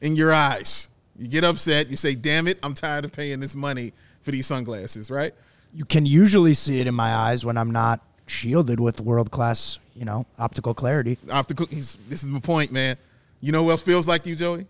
[0.00, 0.90] in your eyes.
[1.18, 1.90] You get upset.
[1.90, 5.34] You say, damn it, I'm tired of paying this money for these sunglasses, right?
[5.74, 8.00] You can usually see it in my eyes when I'm not
[8.32, 11.18] shielded with world class, you know, optical clarity.
[11.30, 11.66] Optical.
[11.66, 12.96] He's, this is my point, man.
[13.40, 14.66] You know who else feels like you, Joey?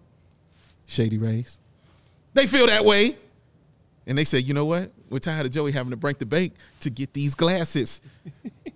[0.86, 1.58] Shady Rays.
[2.34, 3.16] They feel that way.
[4.06, 4.90] And they say, you know what?
[5.10, 8.02] We're tired of Joey having to break the bank to get these glasses.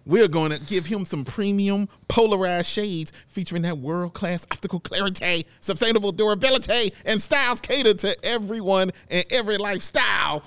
[0.05, 5.47] We're going to give him some premium polarized shades featuring that world class optical clarity,
[5.61, 10.45] sustainable durability, and styles catered to everyone and every lifestyle.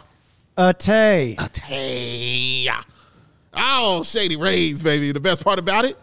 [0.57, 1.35] A tay.
[1.37, 2.69] A tay.
[3.53, 5.11] Oh, Shady Rays, baby.
[5.11, 5.97] The best part about it,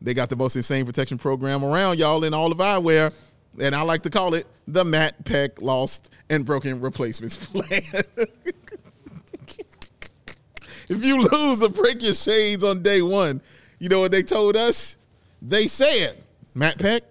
[0.00, 3.12] they got the most insane protection program around, y'all, in all of eyewear.
[3.60, 7.82] And I like to call it the Matt Peck Lost and Broken Replacements Plan.
[10.88, 13.40] if you lose or break your shades on day one,
[13.78, 14.98] you know what they told us?
[15.40, 16.22] They said,
[16.54, 17.02] Matt Peck,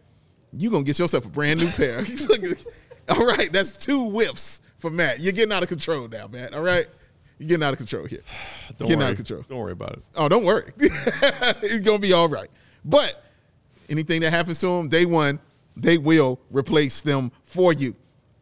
[0.58, 2.06] you going to get yourself a brand new pair.
[3.10, 5.22] all right, that's two whiffs for Matt.
[5.22, 6.54] You're getting out of control now, Matt.
[6.54, 6.88] All right?
[7.44, 8.22] You're getting out of control here.
[8.78, 9.06] Don't getting worry.
[9.08, 9.46] out of control.
[9.50, 10.04] Don't worry about it.
[10.16, 10.72] Oh, don't worry.
[10.78, 12.50] it's gonna be all right.
[12.86, 13.22] But
[13.90, 15.40] anything that happens to them, day one,
[15.76, 17.96] they will replace them for you.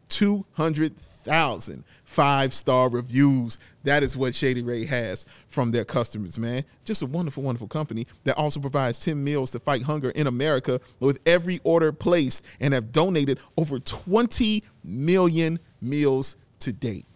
[0.08, 3.58] 200,000 five star reviews.
[3.84, 6.64] That is what Shady Ray has from their customers, man.
[6.84, 10.80] Just a wonderful, wonderful company that also provides 10 meals to fight hunger in America
[11.00, 17.06] with every order placed and have donated over 20 million meals to date.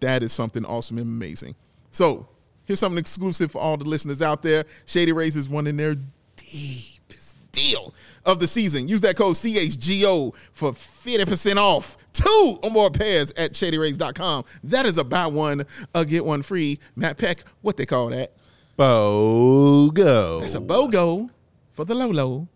[0.00, 1.54] That is something awesome and amazing.
[1.90, 2.28] So,
[2.64, 4.64] here's something exclusive for all the listeners out there.
[4.84, 5.96] Shady Rays is one in their
[6.36, 8.88] deepest, deal of the season.
[8.88, 14.44] Use that code CHGO for 50% off two or more pairs at shadyrays.com.
[14.64, 15.64] That is a buy one,
[15.94, 16.78] uh, get one free.
[16.94, 18.32] Matt Peck, what they call that?
[18.78, 20.42] BOGO.
[20.42, 21.30] It's a BOGO
[21.72, 22.48] for the Lolo,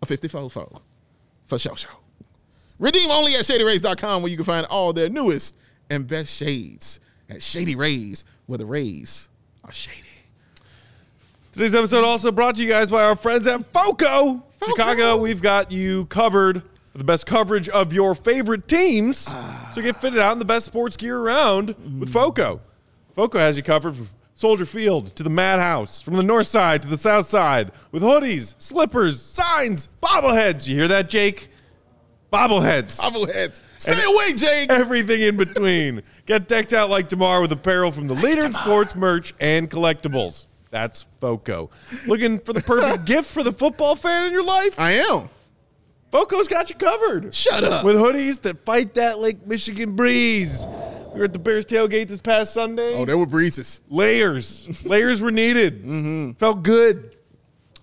[0.00, 0.82] a 54 fold
[1.46, 1.88] for show show.
[2.78, 5.56] Redeem only at shadyrays.com where you can find all their newest
[5.90, 9.28] and best shades at Shady Rays, where the rays
[9.64, 10.02] are shady.
[11.52, 14.42] Today's episode also brought to you guys by our friends at FOCO.
[14.64, 16.62] Chicago, we've got you covered
[16.92, 19.18] for the best coverage of your favorite teams.
[19.18, 19.72] So ah.
[19.76, 22.04] get fitted out in the best sports gear around with mm-hmm.
[22.04, 22.60] FOCO.
[23.14, 26.88] FOCO has you covered from Soldier Field to the Madhouse, from the north side to
[26.88, 30.68] the south side, with hoodies, slippers, signs, bobbleheads.
[30.68, 31.48] You hear that, Jake?
[32.36, 32.98] Bobbleheads.
[33.00, 33.60] Bobbleheads.
[33.78, 34.70] Stay And- away, Jake.
[34.70, 36.02] Everything in between.
[36.26, 40.46] Get decked out like tomorrow with apparel from the leader in sports merch and collectibles.
[40.70, 41.70] That's FOCO.
[42.06, 44.78] Looking for the perfect gift for the football fan in your life?
[44.78, 45.28] I am.
[46.12, 47.32] FOCO's got you covered.
[47.34, 47.84] Shut up.
[47.84, 50.66] With hoodies that fight that Lake Michigan breeze.
[51.12, 52.94] We were at the Bears tailgate this past Sunday.
[52.94, 53.80] Oh, there were breezes.
[53.88, 54.84] Layers.
[54.84, 55.82] Layers were needed.
[55.84, 56.32] Mm-hmm.
[56.32, 57.16] Felt good.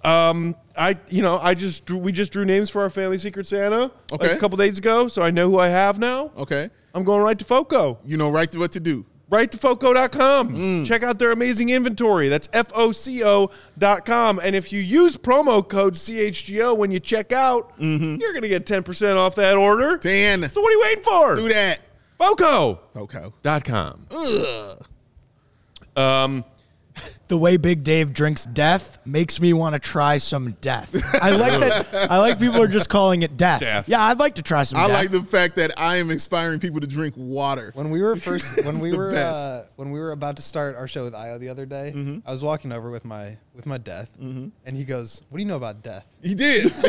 [0.03, 3.45] Um, I you know I just drew, we just drew names for our family secret
[3.47, 6.31] Santa like a couple days ago, so I know who I have now.
[6.37, 6.69] Okay.
[6.95, 7.99] I'm going right to FOCO.
[8.05, 9.05] You know right to what to do.
[9.29, 10.49] Right to FOCO.com.
[10.51, 10.85] Mm.
[10.85, 12.29] Check out their amazing inventory.
[12.29, 14.39] That's F-O-C-O.com.
[14.43, 18.67] And if you use promo code CHGO when you check out, you're going to get
[18.67, 19.97] 10% off that order.
[19.97, 20.07] Mm-hmm.
[20.41, 21.35] Dan, So what are you waiting for?
[21.35, 21.79] do that.
[22.19, 22.79] Foco.
[22.93, 24.05] Foco.com.
[24.11, 24.75] Okay.
[25.97, 26.01] Ugh.
[26.03, 26.45] Um,
[27.33, 30.95] The way Big Dave drinks death makes me want to try some death.
[31.19, 32.11] I like that.
[32.11, 33.59] I like people are just calling it death.
[33.59, 33.89] Death.
[33.89, 34.95] Yeah, I'd like to try some I death.
[34.97, 37.71] like the fact that I am inspiring people to drink water.
[37.73, 40.87] When we were first, when we were uh, when we were about to start our
[40.87, 42.19] show with Ayo the other day, Mm-hmm.
[42.23, 45.47] I was walking over with my with my death, and he goes, "What do you
[45.49, 46.65] know about death?" He did.
[46.71, 46.83] what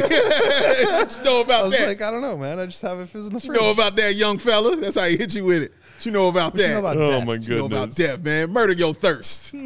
[1.16, 1.88] you know I was that?
[1.88, 2.58] like, "I don't know, man.
[2.58, 4.76] I just have it fizz in the you know about that, young fella?
[4.76, 5.72] That's how he hit you with it.
[5.96, 6.72] What you know about What you that?
[6.74, 7.20] know about oh, death?
[7.24, 8.50] my What you know about death, man.
[8.50, 9.54] Murder your thirst.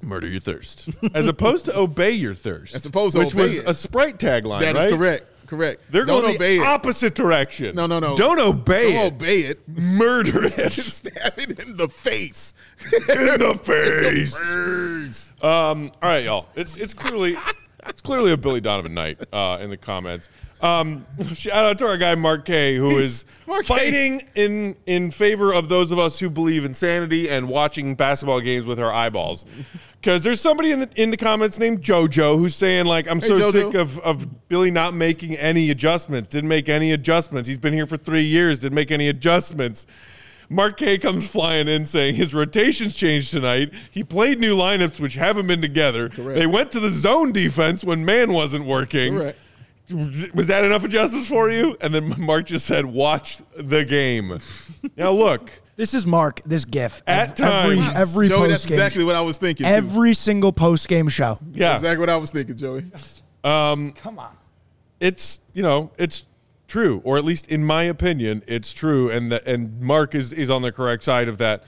[0.00, 0.88] Murder your thirst.
[1.14, 2.74] As opposed to obey your thirst.
[2.74, 3.68] As opposed to Which obey was it.
[3.68, 4.94] a Sprite tagline, That is right?
[4.94, 5.24] correct.
[5.48, 5.80] Correct.
[5.90, 6.66] They're Don't going obey the it.
[6.68, 7.74] opposite direction.
[7.74, 8.16] No, no, no.
[8.18, 9.06] Don't obey Don't it.
[9.14, 9.66] obey it.
[9.68, 10.72] Murder it.
[10.72, 12.52] Stab it in the face.
[12.92, 12.98] in
[13.38, 14.38] the face.
[14.38, 15.32] Birds.
[15.40, 16.46] Um, all right, y'all.
[16.54, 17.38] It's it's clearly
[17.86, 20.28] it's clearly a Billy Donovan night uh, in the comments.
[20.60, 23.68] Um, shout out to our guy Mark K, who is Mark K.
[23.74, 28.40] fighting in in favor of those of us who believe in sanity and watching basketball
[28.40, 29.46] games with our eyeballs.
[30.00, 33.28] Because there's somebody in the in the comments named JoJo who's saying like I'm Hey,
[33.28, 33.52] so JoJo.
[33.52, 36.28] sick of of Billy not making any adjustments.
[36.28, 37.48] Didn't make any adjustments.
[37.48, 38.60] He's been here for three years.
[38.60, 39.86] Didn't make any adjustments.
[40.50, 43.70] Mark K comes flying in saying his rotations changed tonight.
[43.90, 46.08] He played new lineups which haven't been together.
[46.08, 46.38] Correct.
[46.38, 49.14] They went to the zone defense when man wasn't working.
[49.18, 49.38] Correct.
[50.34, 51.76] Was that enough adjustments for you?
[51.80, 54.38] And then Mark just said, "Watch the game."
[54.96, 56.42] now look, this is Mark.
[56.44, 57.96] This GIF At every times.
[57.96, 59.64] every Joey, post that's exactly what I was thinking.
[59.64, 59.72] too.
[59.72, 61.38] every single post game show.
[61.52, 62.84] yeah, Exactly what I was thinking, Joey.
[63.44, 64.36] Um, Come on.
[65.00, 66.24] it's you know it's
[66.66, 70.50] true, or at least in my opinion, it's true, and the, and Mark is is
[70.50, 71.62] on the correct side of that.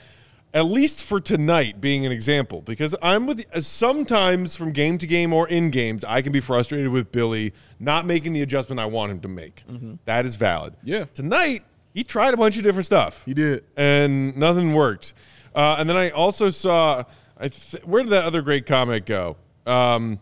[0.53, 5.07] At least for tonight, being an example, because I'm with uh, sometimes from game to
[5.07, 8.87] game or in games, I can be frustrated with Billy not making the adjustment I
[8.87, 9.63] want him to make.
[9.69, 9.95] Mm-hmm.
[10.07, 10.75] That is valid.
[10.83, 11.05] Yeah.
[11.15, 11.63] Tonight,
[11.95, 13.25] he tried a bunch of different stuff.
[13.25, 13.65] He did.
[13.77, 15.15] and nothing worked.
[15.55, 17.05] Uh, and then I also saw,
[17.39, 19.37] I th- where did that other great comic go?
[19.67, 20.21] Um,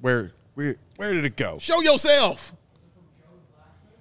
[0.00, 1.58] where, where, where did it go?
[1.58, 2.52] Show yourself.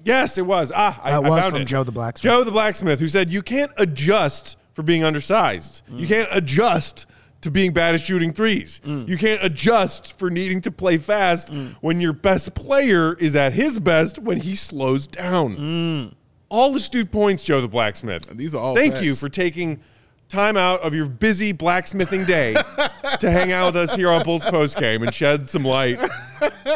[0.03, 0.71] Yes, it was.
[0.75, 1.65] Ah, I, That I found from it.
[1.65, 2.23] Joe the Blacksmith.
[2.23, 5.83] Joe the blacksmith, who said you can't adjust for being undersized.
[5.91, 5.99] Mm.
[5.99, 7.05] You can't adjust
[7.41, 8.81] to being bad at shooting threes.
[8.83, 9.07] Mm.
[9.07, 13.79] You can't adjust for needing to play fast when your best player is at his
[13.79, 16.15] best when he slows down.
[16.51, 18.27] All astute points, Joe the blacksmith.
[18.37, 19.05] These are all Thank facts.
[19.05, 19.79] you for taking
[20.27, 22.53] time out of your busy blacksmithing day
[23.21, 25.97] to hang out with us here on Bulls Post Game and shed some light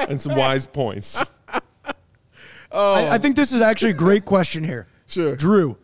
[0.08, 1.22] and some wise points.
[2.72, 4.88] I, I think this is actually a great question here.
[5.08, 5.36] Sure.
[5.36, 5.78] Drew,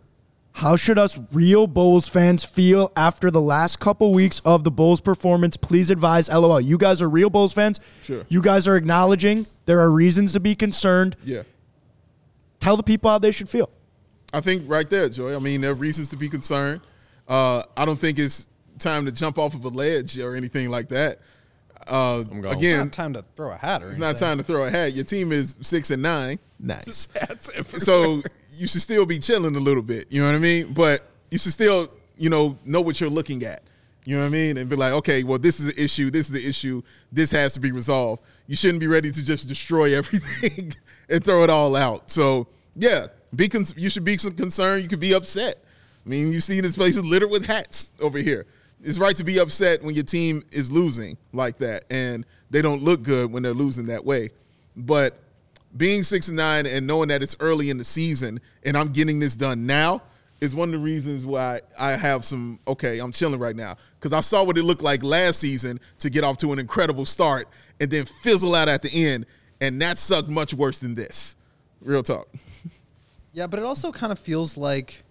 [0.54, 5.02] how should us real Bulls fans feel after the last couple weeks of the Bulls
[5.02, 5.58] performance?
[5.58, 6.62] Please advise LOL.
[6.62, 7.82] You guys are real Bulls fans.
[8.06, 8.26] Sure.
[8.30, 11.18] You guys are acknowledging there are reasons to be concerned.
[11.26, 11.44] Yeah.
[12.62, 13.70] Tell the people how they should feel.
[14.34, 15.36] I think right there, Joy.
[15.36, 16.82] I mean, there are reasons to be concerned.
[17.28, 18.48] Uh, I don't think it's
[18.80, 21.20] time to jump off of a ledge or anything like that.
[21.88, 22.46] Uh, going.
[22.46, 24.70] It's again, not time to throw a hat or it's not time to throw a
[24.70, 24.94] hat.
[24.94, 26.40] Your team is six and nine.
[26.60, 27.08] Nice.
[27.08, 27.50] That's
[27.84, 28.22] so
[28.52, 30.12] you should still be chilling a little bit.
[30.12, 30.74] You know what I mean?
[30.74, 31.02] But
[31.32, 33.64] you should still, you know, know what you're looking at.
[34.06, 34.58] You know what I mean?
[34.58, 36.10] And be like, okay, well, this is the issue.
[36.10, 36.82] This is the issue.
[37.12, 38.24] This has to be resolved.
[38.48, 40.74] You shouldn't be ready to just destroy everything
[41.10, 42.12] and throw it all out.
[42.12, 44.84] So yeah, be con- you should be concerned.
[44.84, 45.64] You could be upset.
[46.06, 48.46] I mean, you see this place is littered with hats over here.
[48.84, 52.82] It's right to be upset when your team is losing like that, and they don't
[52.82, 54.30] look good when they're losing that way.
[54.76, 55.20] But
[55.78, 59.20] being six and nine and knowing that it's early in the season and I'm getting
[59.20, 60.02] this done now
[60.42, 64.12] is one of the reasons why I have some okay, I'm chilling right now because
[64.12, 67.48] I saw what it looked like last season to get off to an incredible start
[67.80, 69.26] and then fizzle out at the end,
[69.60, 71.36] and that sucked much worse than this.
[71.82, 72.28] Real talk.
[73.34, 75.04] Yeah, but it also kind of feels like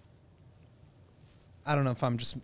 [1.65, 2.37] I don't know if I'm just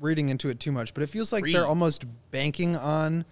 [0.00, 1.54] reading into it too much, but it feels like Read.
[1.54, 3.24] they're almost banking on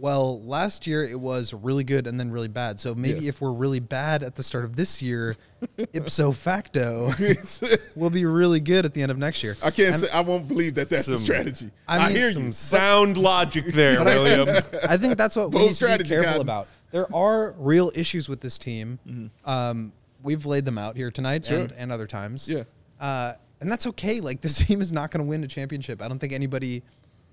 [0.00, 2.78] well, last year it was really good and then really bad.
[2.78, 3.30] So maybe Yeah.
[3.30, 5.34] if we're really bad at the start of this year,
[5.92, 7.12] ipso facto,
[7.96, 9.56] we'll be really good at the end of next year.
[9.60, 11.72] I can't say I won't believe that that's the strategy.
[11.88, 12.52] I I, mean, hear Some you.
[12.52, 14.48] sound logic there, William.
[14.88, 16.42] I think that's what we need to be careful Cotton.
[16.42, 16.68] about.
[16.92, 19.30] There are real issues with this team.
[19.44, 19.92] Um,
[20.28, 21.60] we've laid them out here tonight Sure.
[21.60, 22.48] and, and other times.
[22.50, 22.64] Yeah.
[23.00, 24.20] Uh, and that's okay.
[24.20, 26.02] Like this team is not going to win a championship.
[26.02, 26.82] I don't think anybody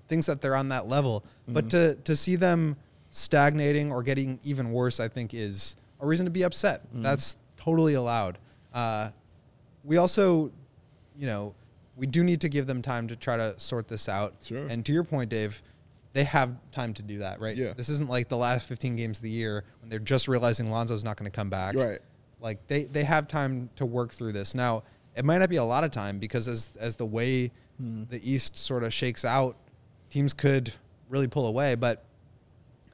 [0.08, 1.24] thinks that they're on that level.
[1.46, 2.76] But to to see them
[3.10, 6.82] stagnating or getting even worse, I think is a reason to be upset.
[6.92, 8.38] That's totally allowed.
[8.72, 9.10] Uh,
[9.84, 10.50] we also,
[11.18, 11.54] you know,
[11.96, 14.34] we do need to give them time to try to sort this out.
[14.42, 14.66] Sure.
[14.66, 15.62] And to your point, Dave,
[16.12, 17.56] they have time to do that, right?
[17.56, 17.72] Yeah.
[17.74, 21.04] This isn't like the last 15 games of the year when they're just realizing Lonzo's
[21.04, 21.74] not going to come back.
[21.74, 21.98] Right.
[22.40, 24.54] Like they they have time to work through this.
[24.54, 24.82] Now,
[25.16, 28.04] it might not be a lot of time because as as the way hmm.
[28.08, 29.56] the East sort of shakes out,
[30.10, 30.72] teams could
[31.08, 32.04] really pull away, but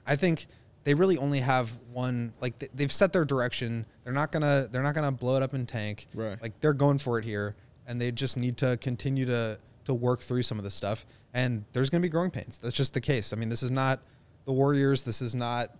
[0.06, 0.46] I think
[0.84, 3.86] they really only have one like they- they've set their direction.
[4.04, 6.08] They're not going to they're not going to blow it up and tank.
[6.14, 6.40] Right.
[6.40, 7.54] Like they're going for it here
[7.86, 11.64] and they just need to continue to to work through some of this stuff and
[11.72, 12.58] there's going to be growing pains.
[12.58, 13.32] That's just the case.
[13.32, 14.00] I mean, this is not
[14.44, 15.70] the Warriors, this is not,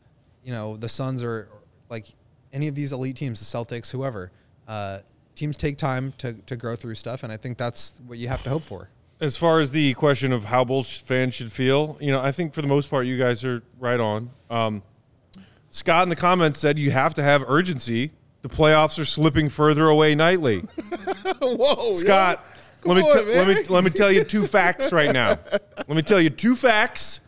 [0.45, 1.49] you know, the Suns or
[1.91, 2.07] like
[2.53, 4.31] any of these elite teams, the Celtics, whoever.
[4.69, 5.01] Uh,
[5.35, 8.43] teams take time to to grow through stuff and I think that's what you have
[8.45, 8.89] to hope for.
[9.21, 12.55] As far as the question of how Bulls fans should feel, you know, I think
[12.55, 14.31] for the most part, you guys are right on.
[14.51, 14.83] Um,
[15.71, 18.11] Scott in the comments said you have to have urgency.
[18.43, 20.59] The playoffs are slipping further away nightly.
[21.41, 22.45] Whoa, Scott,
[22.83, 25.39] Come let me, on, t- let me let me tell you two facts right now.
[25.77, 27.21] Let me tell you two facts.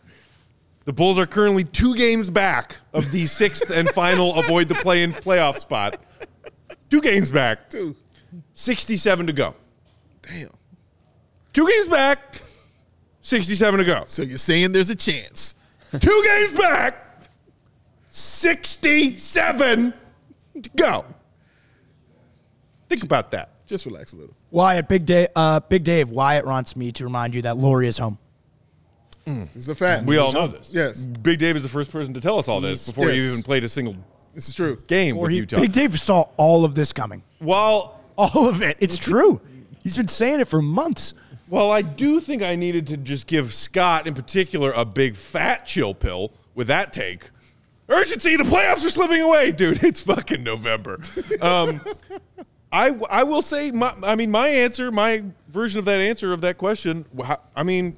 [0.85, 5.11] The Bulls are currently two games back of the sixth and final avoid the play-in
[5.13, 5.99] playoff spot.
[6.89, 7.69] Two games back.
[7.69, 7.95] Dude,
[8.53, 9.55] 67 to go.
[10.21, 10.49] damn.
[11.53, 12.41] Two games back.
[13.21, 14.03] 67 to go.
[14.07, 15.55] So you're saying there's a chance?
[15.99, 17.23] Two games back.
[18.09, 19.93] 67
[20.61, 21.05] to go.
[22.89, 23.65] Think about that.
[23.65, 24.35] Just relax a little.
[24.51, 27.97] Wyatt, Big Dave, uh, Big Dave, Wyatt wants me to remind you that Lori is
[27.97, 28.19] home.
[29.25, 30.05] It's a fact.
[30.05, 30.71] We all know this.
[30.73, 31.05] Yes.
[31.05, 32.95] Big Dave is the first person to tell us all this Yes.
[32.95, 33.31] before you Yes.
[33.33, 33.95] even played a single
[34.33, 34.81] This is true.
[34.87, 35.59] game Or with he, Utah.
[35.59, 37.23] Big Dave saw all of this coming.
[37.41, 38.77] Well, All of it.
[38.79, 39.41] It's true.
[39.83, 41.13] He's been saying it for months.
[41.49, 45.65] Well, I do think I needed to just give Scott in particular a big fat
[45.65, 47.29] chill pill with that take.
[47.89, 49.83] Urgency, the playoffs are slipping away, dude.
[49.83, 51.01] It's fucking November.
[51.41, 51.81] Um,
[52.71, 56.41] I I will say, my, I mean, my answer, my version of that answer of
[56.41, 57.05] that question.
[57.55, 57.97] I mean,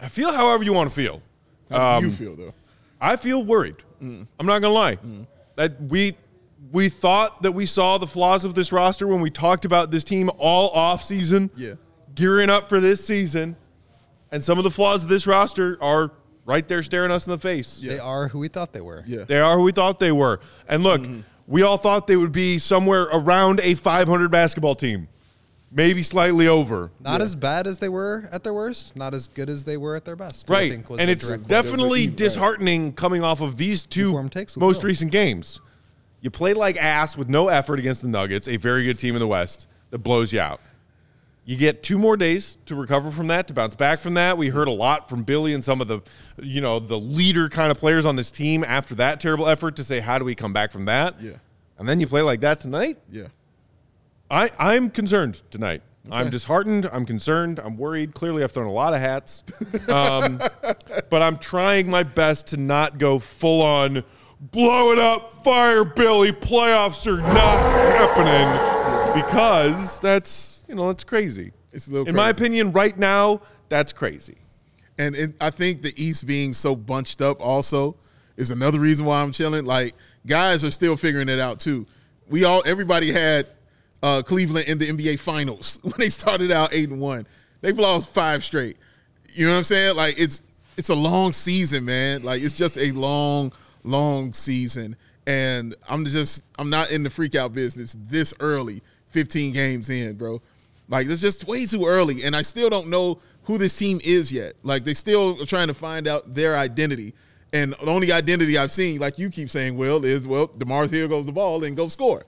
[0.00, 1.22] I feel however you want to feel.
[1.70, 2.54] How do Um, you feel though?
[3.00, 3.76] I feel worried.
[4.02, 4.26] Mm.
[4.38, 4.96] I'm not gonna lie.
[4.96, 5.26] Mm.
[5.56, 6.16] That we
[6.72, 10.04] we thought that we saw the flaws of this roster when we talked about this
[10.04, 11.50] team all off season.
[11.56, 11.74] Yeah.
[12.14, 13.56] Gearing up for this season.
[14.32, 16.10] And some of the flaws of this roster are
[16.44, 17.80] right there staring us in the face.
[17.80, 17.92] Yeah.
[17.94, 19.04] They are who we thought they were.
[19.06, 19.24] Yeah.
[19.24, 20.40] They are who we thought they were.
[20.68, 21.20] And look, mm-hmm.
[21.46, 25.08] we all thought they would be somewhere around a 500 basketball team.
[25.76, 26.90] Maybe slightly over.
[27.00, 29.94] Not as bad as they were at their worst, not as good as they were
[29.94, 30.50] at their best.
[30.50, 30.72] I Right.
[30.72, 31.50] think was And it's direct quote.
[31.50, 32.16] definitely right.
[32.16, 34.88] disheartening coming off of these two takes most Will.
[34.88, 35.60] recent games.
[36.22, 39.20] You play like ass with no effort against the Nuggets, a very good team in
[39.20, 40.60] the West that blows you out.
[41.44, 44.36] You get two more days to recover from that, to bounce back from that.
[44.38, 46.00] We heard a lot from Billy and some of the,
[46.42, 49.84] you know, the leader kind of players on this team after that terrible effort to
[49.84, 51.20] say, how do we come back from that?
[51.20, 51.32] Yeah.
[51.78, 52.98] And then you play like that tonight.
[53.12, 53.24] Yeah.
[54.30, 55.82] I, I'm concerned tonight.
[56.10, 56.88] I'm disheartened.
[56.92, 57.58] I'm concerned.
[57.58, 58.14] I'm worried.
[58.14, 59.42] Clearly, I've thrown a lot of hats.
[59.88, 60.38] Um,
[61.10, 64.04] but I'm trying my best to not go full on
[64.40, 66.32] blow it up, fire Billy.
[66.32, 71.52] Playoffs are not happening because that's, you know, that's crazy.
[71.72, 74.36] It's a little In my opinion, right now, that's crazy.
[74.98, 77.96] And it, I think the East being so bunched up also
[78.36, 79.64] is another reason why I'm chilling.
[79.64, 79.94] Like
[80.26, 81.86] guys are still figuring it out too.
[82.28, 83.50] We all everybody had
[84.06, 87.26] uh, Cleveland in the NBA Finals when they started out eight and one.
[87.60, 88.76] They've lost five straight.
[89.34, 89.96] You know what I'm saying?
[89.96, 90.42] Like it's
[90.76, 92.22] it's a long season, man.
[92.22, 93.52] Like it's just a long,
[93.82, 94.96] long season.
[95.26, 100.16] And I'm just I'm not in the freak out business this early, 15 games in,
[100.16, 100.40] bro.
[100.88, 102.22] Like it's just way too early.
[102.22, 104.54] And I still don't know who this team is yet.
[104.62, 107.12] Like they still are trying to find out their identity.
[107.52, 111.08] And the only identity I've seen, like you keep saying, Will, is well, DeMar's here
[111.08, 112.24] goes the ball and go score.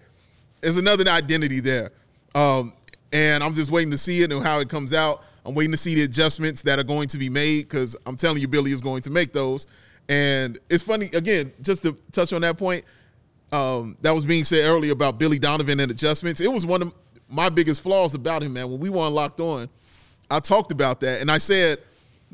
[0.60, 1.90] There's another identity there.
[2.34, 2.72] Um,
[3.12, 5.24] and I'm just waiting to see it and how it comes out.
[5.44, 8.40] I'm waiting to see the adjustments that are going to be made because I'm telling
[8.40, 9.66] you, Billy is going to make those.
[10.08, 12.84] And it's funny, again, just to touch on that point,
[13.50, 16.40] um, that was being said earlier about Billy Donovan and adjustments.
[16.40, 16.94] It was one of
[17.28, 18.70] my biggest flaws about him, man.
[18.70, 19.68] When we were locked on,
[20.30, 21.78] I talked about that and I said,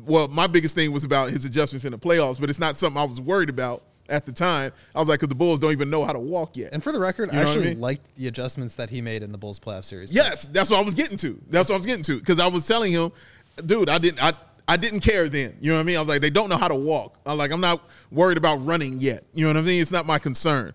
[0.04, 3.00] well, my biggest thing was about his adjustments in the playoffs, but it's not something
[3.00, 4.72] I was worried about at the time.
[4.94, 6.72] I was like, because the Bulls don't even know how to walk yet.
[6.72, 7.80] And for the record, You I know I actually mean?
[7.80, 10.12] liked the adjustments that he made in the Bulls playoff series.
[10.12, 11.40] Yes, that's what I was getting to.
[11.48, 13.12] That's what I was getting to because I was telling him,
[13.64, 14.32] dude, I didn't, I,
[14.68, 15.56] I didn't care then.
[15.60, 15.96] You know what I mean?
[15.96, 17.18] I was like, they don't know how to walk.
[17.26, 19.24] I'm like, I'm not worried about running yet.
[19.32, 19.80] You know what I mean?
[19.80, 20.72] It's not my concern.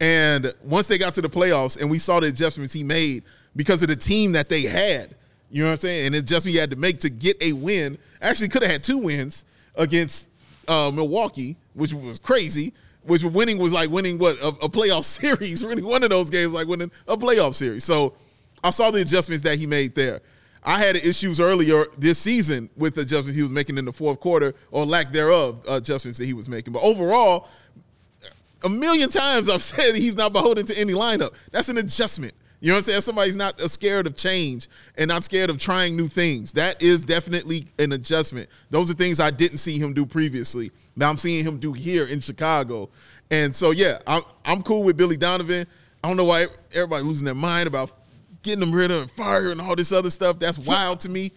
[0.00, 3.22] And once they got to the playoffs and we saw the adjustments he made
[3.56, 5.14] because of the team that they had,
[5.50, 6.06] you know what I'm saying?
[6.06, 7.96] And the adjustment he had to make to get a win.
[8.20, 9.44] Actually, could have had two wins
[9.76, 10.28] against
[10.66, 12.72] uh, Milwaukee, which was crazy.
[13.02, 15.64] Which winning was like winning what a, a playoff series.
[15.64, 17.84] Winning one of those games like winning a playoff series.
[17.84, 18.14] So
[18.62, 20.20] I saw the adjustments that he made there.
[20.64, 24.54] I had issues earlier this season with adjustments he was making in the fourth quarter
[24.70, 26.72] or lack thereof adjustments that he was making.
[26.72, 27.48] But overall,
[28.62, 31.34] a million times I've said he's not beholden to any lineup.
[31.52, 32.32] That's an adjustment.
[32.60, 33.00] You know what I'm saying?
[33.02, 36.52] Somebody's not uh, scared of change and not scared of trying new things.
[36.52, 38.48] That is definitely an adjustment.
[38.70, 40.70] Those are things I didn't see him do previously.
[40.96, 42.88] Now I'm seeing him do here in Chicago.
[43.30, 45.66] And so yeah, I'm I'm cool with Billy Donovan.
[46.02, 47.90] I don't know why everybody losing their mind about
[48.42, 50.38] getting him rid of and fire and all this other stuff.
[50.38, 51.32] That's wild to me.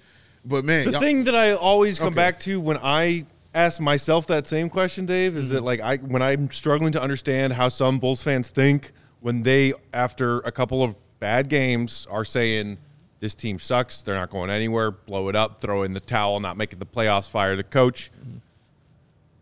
[0.46, 2.16] But man, The thing that I always come Okay.
[2.16, 5.54] back to when I ask myself that same question, Dave, is Mm-hmm.
[5.56, 8.92] that like I when I'm struggling to understand how some Bulls fans think
[9.22, 12.78] when they after a couple of bad games are saying
[13.20, 16.56] this team sucks, they're not going anywhere, blow it up, throw in the towel, not
[16.56, 18.12] making the playoffs, fire the coach.
[18.20, 18.38] Mm-hmm.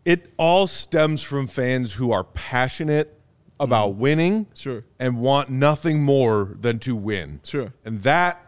[0.06, 3.12] It all stems from fans who are passionate
[3.60, 4.54] about winning Mm-hmm.
[4.54, 4.84] Sure.
[4.98, 7.40] and want nothing more than to win.
[7.44, 7.72] Sure.
[7.84, 8.40] And that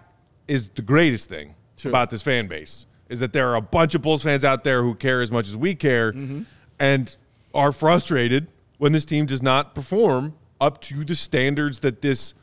[0.47, 1.91] is the greatest thing Sure.
[1.91, 4.83] about this fan base is that there are a bunch of Bulls fans out there
[4.83, 6.43] who care as much as we care Mm-hmm.
[6.79, 7.17] and
[7.55, 12.35] are frustrated when this team does not perform up to the standards that this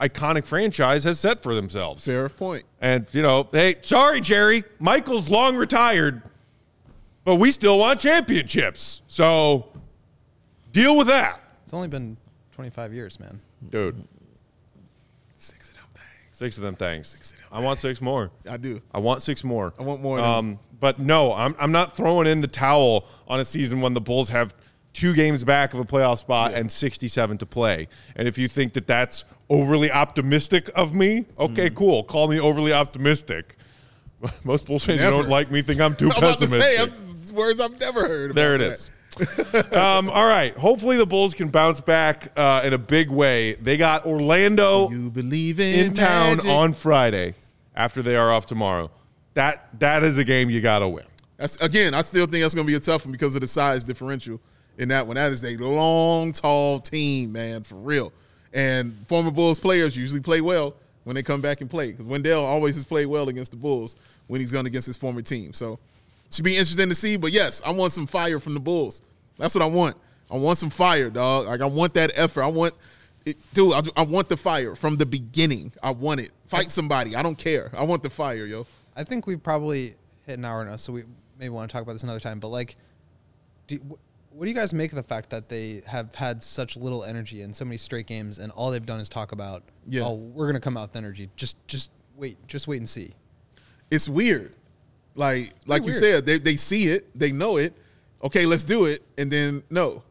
[0.00, 2.04] iconic franchise has set for themselves.
[2.04, 2.64] fair point.
[2.80, 6.22] And, you know, hey, sorry, Jerry, Michael's long retired,
[7.30, 9.02] but we still want championships.
[9.06, 9.68] So
[10.72, 12.16] deal with that, It's only been
[12.56, 13.40] 25 years, man.
[13.70, 14.02] dude.
[15.36, 16.08] Six of them things.
[16.32, 17.14] Six of them things.
[17.14, 18.32] of them I want six more.
[18.50, 18.80] I do.
[18.92, 19.72] I want six more.
[19.78, 20.24] I want more of.
[20.24, 24.00] Um, but no, I'm I'm not throwing in the towel on a season when the
[24.00, 24.52] Bulls have
[24.92, 27.86] two games back of a playoff spot and 67 to play.
[28.16, 31.76] And if you think that that's overly optimistic of me, okay, Mm.
[31.76, 32.02] cool.
[32.02, 33.56] Call me overly optimistic.
[34.44, 35.22] Most Bulls fans who Never.
[35.22, 36.62] don't like me think I'm too I'm about to pessimistic.
[36.62, 38.30] say I'm- words I've never heard.
[38.32, 38.70] About There it that.
[38.70, 38.90] is.
[39.72, 40.54] um, all right.
[40.56, 43.54] Hopefully the Bulls can bounce back uh, in a big way.
[43.54, 46.50] They got Orlando You believe in, in town magic.
[46.50, 47.34] on Friday
[47.74, 48.90] after they are off tomorrow.
[49.34, 51.04] That that is a game you got to win.
[51.36, 51.94] That's again.
[51.94, 54.40] I still think that's going to be a tough one because of the size differential
[54.78, 55.16] in that one.
[55.16, 58.12] That is a long, tall team, man, for real.
[58.52, 62.44] And former Bulls players usually play well when they come back and play because Wendell
[62.44, 63.96] always has played well against the Bulls
[64.26, 65.52] when he's gone against his former team.
[65.52, 65.78] So
[66.30, 67.16] should be interesting to see.
[67.16, 69.02] But yes, I want some fire from the Bulls.
[69.38, 69.96] That's what I want.
[70.30, 71.46] I want some fire, dog.
[71.46, 72.42] Like I want that effort.
[72.42, 72.74] I want,
[73.26, 73.72] it, dude.
[73.72, 75.72] I, I want the fire from the beginning.
[75.82, 76.30] I want it.
[76.46, 77.16] Fight somebody.
[77.16, 77.70] I don't care.
[77.76, 78.66] I want the fire, yo.
[78.96, 79.94] I think we've probably
[80.26, 81.04] hit an hour now, so we
[81.38, 82.38] maybe want to talk about this another time.
[82.38, 82.76] But like,
[83.66, 86.76] do, wh- what do you guys make of the fact that they have had such
[86.76, 90.02] little energy in so many straight games, and all they've done is talk about, Yeah.
[90.04, 91.28] oh, we're gonna come out with energy.
[91.34, 93.14] Just, just wait, just wait and see.
[93.90, 94.52] it's weird.
[95.20, 95.96] Like like you weird.
[95.96, 97.74] said, they they see it, they know it.
[98.24, 100.02] Okay, let's do it, and then no,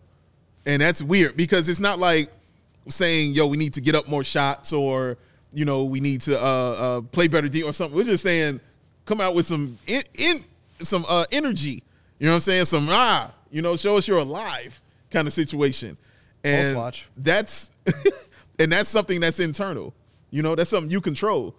[0.67, 2.31] and that's weird because it's not like
[2.89, 5.17] saying, "Yo, we need to get up more shots," or
[5.51, 7.97] you know, we need to uh, uh, play better D or something.
[7.97, 8.59] We're just saying,
[9.05, 10.45] come out with some in, in
[10.79, 11.81] some uh, energy.
[12.19, 12.65] You know what I'm saying?
[12.65, 14.79] Some ah, you know, show us you're alive
[15.09, 15.97] kind of situation.
[16.43, 16.77] And
[17.17, 17.71] that's
[18.59, 19.91] and that's something that's internal.
[20.29, 21.55] You know, that's something you control.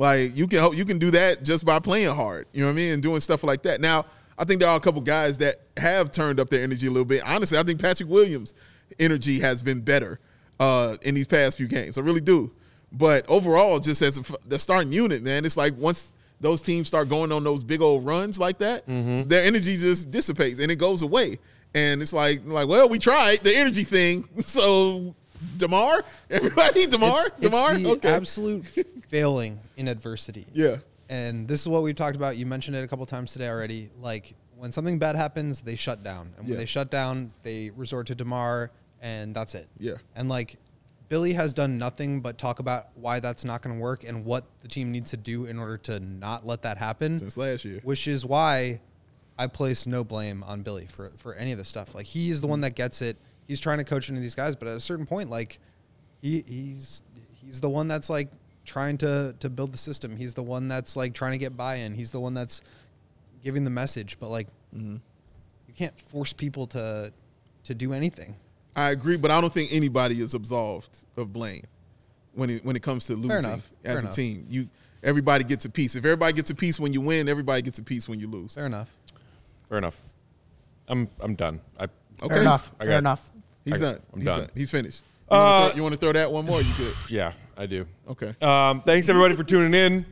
[0.00, 2.46] Like you can you can do that just by playing hard.
[2.52, 3.80] You know what I mean, and doing stuff like that.
[3.82, 4.06] Now,
[4.38, 7.04] I think there are a couple guys that have turned up their energy a little
[7.04, 7.22] bit.
[7.26, 8.54] Honestly, I think Patrick Williams'
[8.98, 10.18] energy has been better
[10.58, 11.98] uh, in these past few games.
[11.98, 12.50] I really do.
[12.90, 17.10] But overall, just as a the starting unit, man, it's like once those teams start
[17.10, 19.28] going on those big old runs like that, Mm-hmm.
[19.28, 21.38] their energy just dissipates and it goes away.
[21.74, 24.26] And it's like, like, well, we tried the energy thing.
[24.40, 25.14] So
[25.56, 28.66] Demar, everybody, Demar, It's, it's Demar, the okay, absolute
[29.08, 30.46] failing in adversity.
[30.52, 30.76] yeah,
[31.08, 32.36] And this is what we've talked about.
[32.36, 33.90] You mentioned it a couple times today already.
[34.00, 36.58] Like when something bad happens, they shut down, and when Yeah.
[36.58, 38.70] they shut down, they resort to Demar,
[39.00, 39.66] and that's it.
[39.78, 39.94] Yeah.
[40.14, 40.56] And like
[41.08, 44.44] Billy has done nothing but talk about why that's not going to work and what
[44.60, 47.18] the team needs to do in order to not let that happen.
[47.18, 47.80] since last year.
[47.82, 48.80] which is why
[49.38, 51.94] I place no blame on Billy for for any of this stuff.
[51.94, 53.16] Like he is the one that gets it.
[53.50, 55.58] He's trying to coach into these guys, but at a certain point, like
[56.22, 57.02] he he's
[57.44, 58.28] he's the one that's like
[58.64, 60.14] trying to to build the system.
[60.14, 61.94] He's the one that's like trying to get buy-in.
[61.94, 62.62] He's the one that's
[63.42, 64.18] giving the message.
[64.20, 64.98] But like mm-hmm.
[65.66, 67.12] you can't force people to
[67.64, 68.36] to do anything.
[68.76, 71.64] I agree, but I don't think anybody is absolved of blame
[72.34, 73.68] when it when it comes to losing enough.
[73.82, 74.14] Fair as a enough.
[74.14, 74.46] team.
[74.48, 74.68] You
[75.02, 75.96] everybody gets a piece.
[75.96, 78.54] If everybody gets a piece when you win, everybody gets a piece when you lose.
[78.54, 78.94] Fair enough.
[79.68, 80.00] Fair enough.
[80.86, 81.60] I'm I'm done.
[81.80, 81.88] I
[82.22, 82.72] Okay, Fair enough.
[82.78, 83.30] I Fair got- enough.
[83.64, 84.00] He's I- done.
[84.12, 84.48] I'm He's done.
[84.54, 85.02] He's finished.
[85.30, 86.60] You wanna Uh, throw- you want to throw that one more?
[86.60, 86.94] You could.
[87.08, 87.86] yeah, I do.
[88.08, 88.34] Okay.
[88.42, 90.04] Um, thanks everybody for tuning in.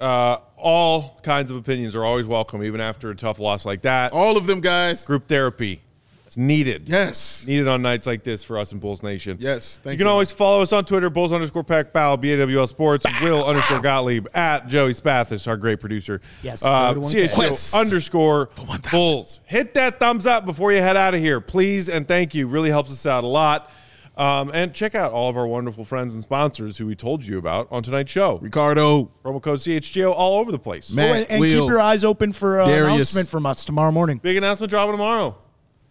[0.00, 4.12] Uh, all kinds of opinions are always welcome, even after a tough loss like that.
[4.12, 5.04] All of them guys.
[5.04, 5.80] Group therapy,
[6.36, 6.88] it's needed.
[6.88, 7.46] Yes.
[7.46, 9.36] needed on nights like this for us in Bulls Nation.
[9.40, 9.80] Yes.
[9.82, 13.44] Thank you can always follow us on Twitter, Bulls underscore Pack Bow, BAWL Sports, Will
[13.44, 16.20] underscore Gottlieb, at Joey Spathis, our great producer.
[16.42, 16.62] Yes.
[16.64, 17.72] Uh, Go to 1K.
[17.72, 18.90] CHO underscore 1,000.
[18.90, 19.40] Bulls.
[19.46, 22.46] Hit that thumbs up before you head out of here, please, and thank you.
[22.46, 23.70] Really helps us out a lot.
[24.16, 27.36] Um, and check out all of our wonderful friends and sponsors who we told you
[27.36, 28.38] about on tonight's show.
[28.38, 29.10] Ricardo.
[29.22, 30.90] Promo code CHGO all over the place.
[30.90, 34.16] Matt, Oh, and and keep your eyes open for an announcement from us tomorrow morning.
[34.16, 35.36] Big announcement dropping tomorrow,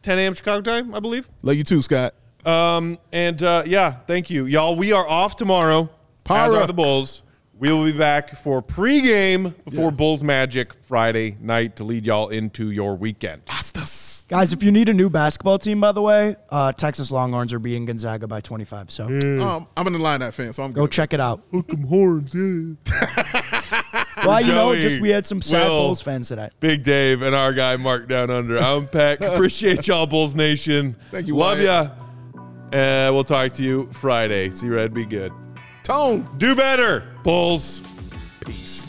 [0.05, 0.33] 10 a.m.
[0.35, 1.27] Chicago time, I believe.
[1.41, 2.13] Love you too, Scott.
[2.45, 4.75] Um, and uh, yeah, thank you, y'all.
[4.75, 5.81] We are off tomorrow.
[5.83, 5.89] As
[6.23, 6.57] Para.
[6.59, 7.23] are the Bulls.
[7.57, 9.89] We will be back for pregame before Yeah.
[9.91, 13.43] Bulls Magic Friday night to lead y'all into your weekend.
[13.47, 14.25] Astas.
[14.27, 17.59] Guys, if you need a new basketball team, by the way, uh, Texas Longhorns are
[17.59, 18.91] beating Gonzaga by 25.
[18.91, 20.91] So Um, I'm an Illini fan, so I'm go good.
[20.91, 21.41] check it out.
[21.51, 23.61] Welcome horns, yeah.
[24.23, 25.79] Well, you know, Joey, just we had some sad Will.
[25.87, 26.49] Bulls fans today.
[26.59, 28.57] Big Dave and our guy Mark down under.
[28.57, 29.19] I'm Peck.
[29.21, 30.95] Appreciate y'all, Bulls Nation.
[31.11, 31.91] Thank you, Love Wyatt.
[32.73, 32.77] ya.
[32.77, 34.49] Uh, we'll talk to you Friday.
[34.49, 35.31] See Red, be good.
[35.83, 36.27] Tone.
[36.37, 37.81] Do better, Bulls.
[38.45, 38.84] Peace.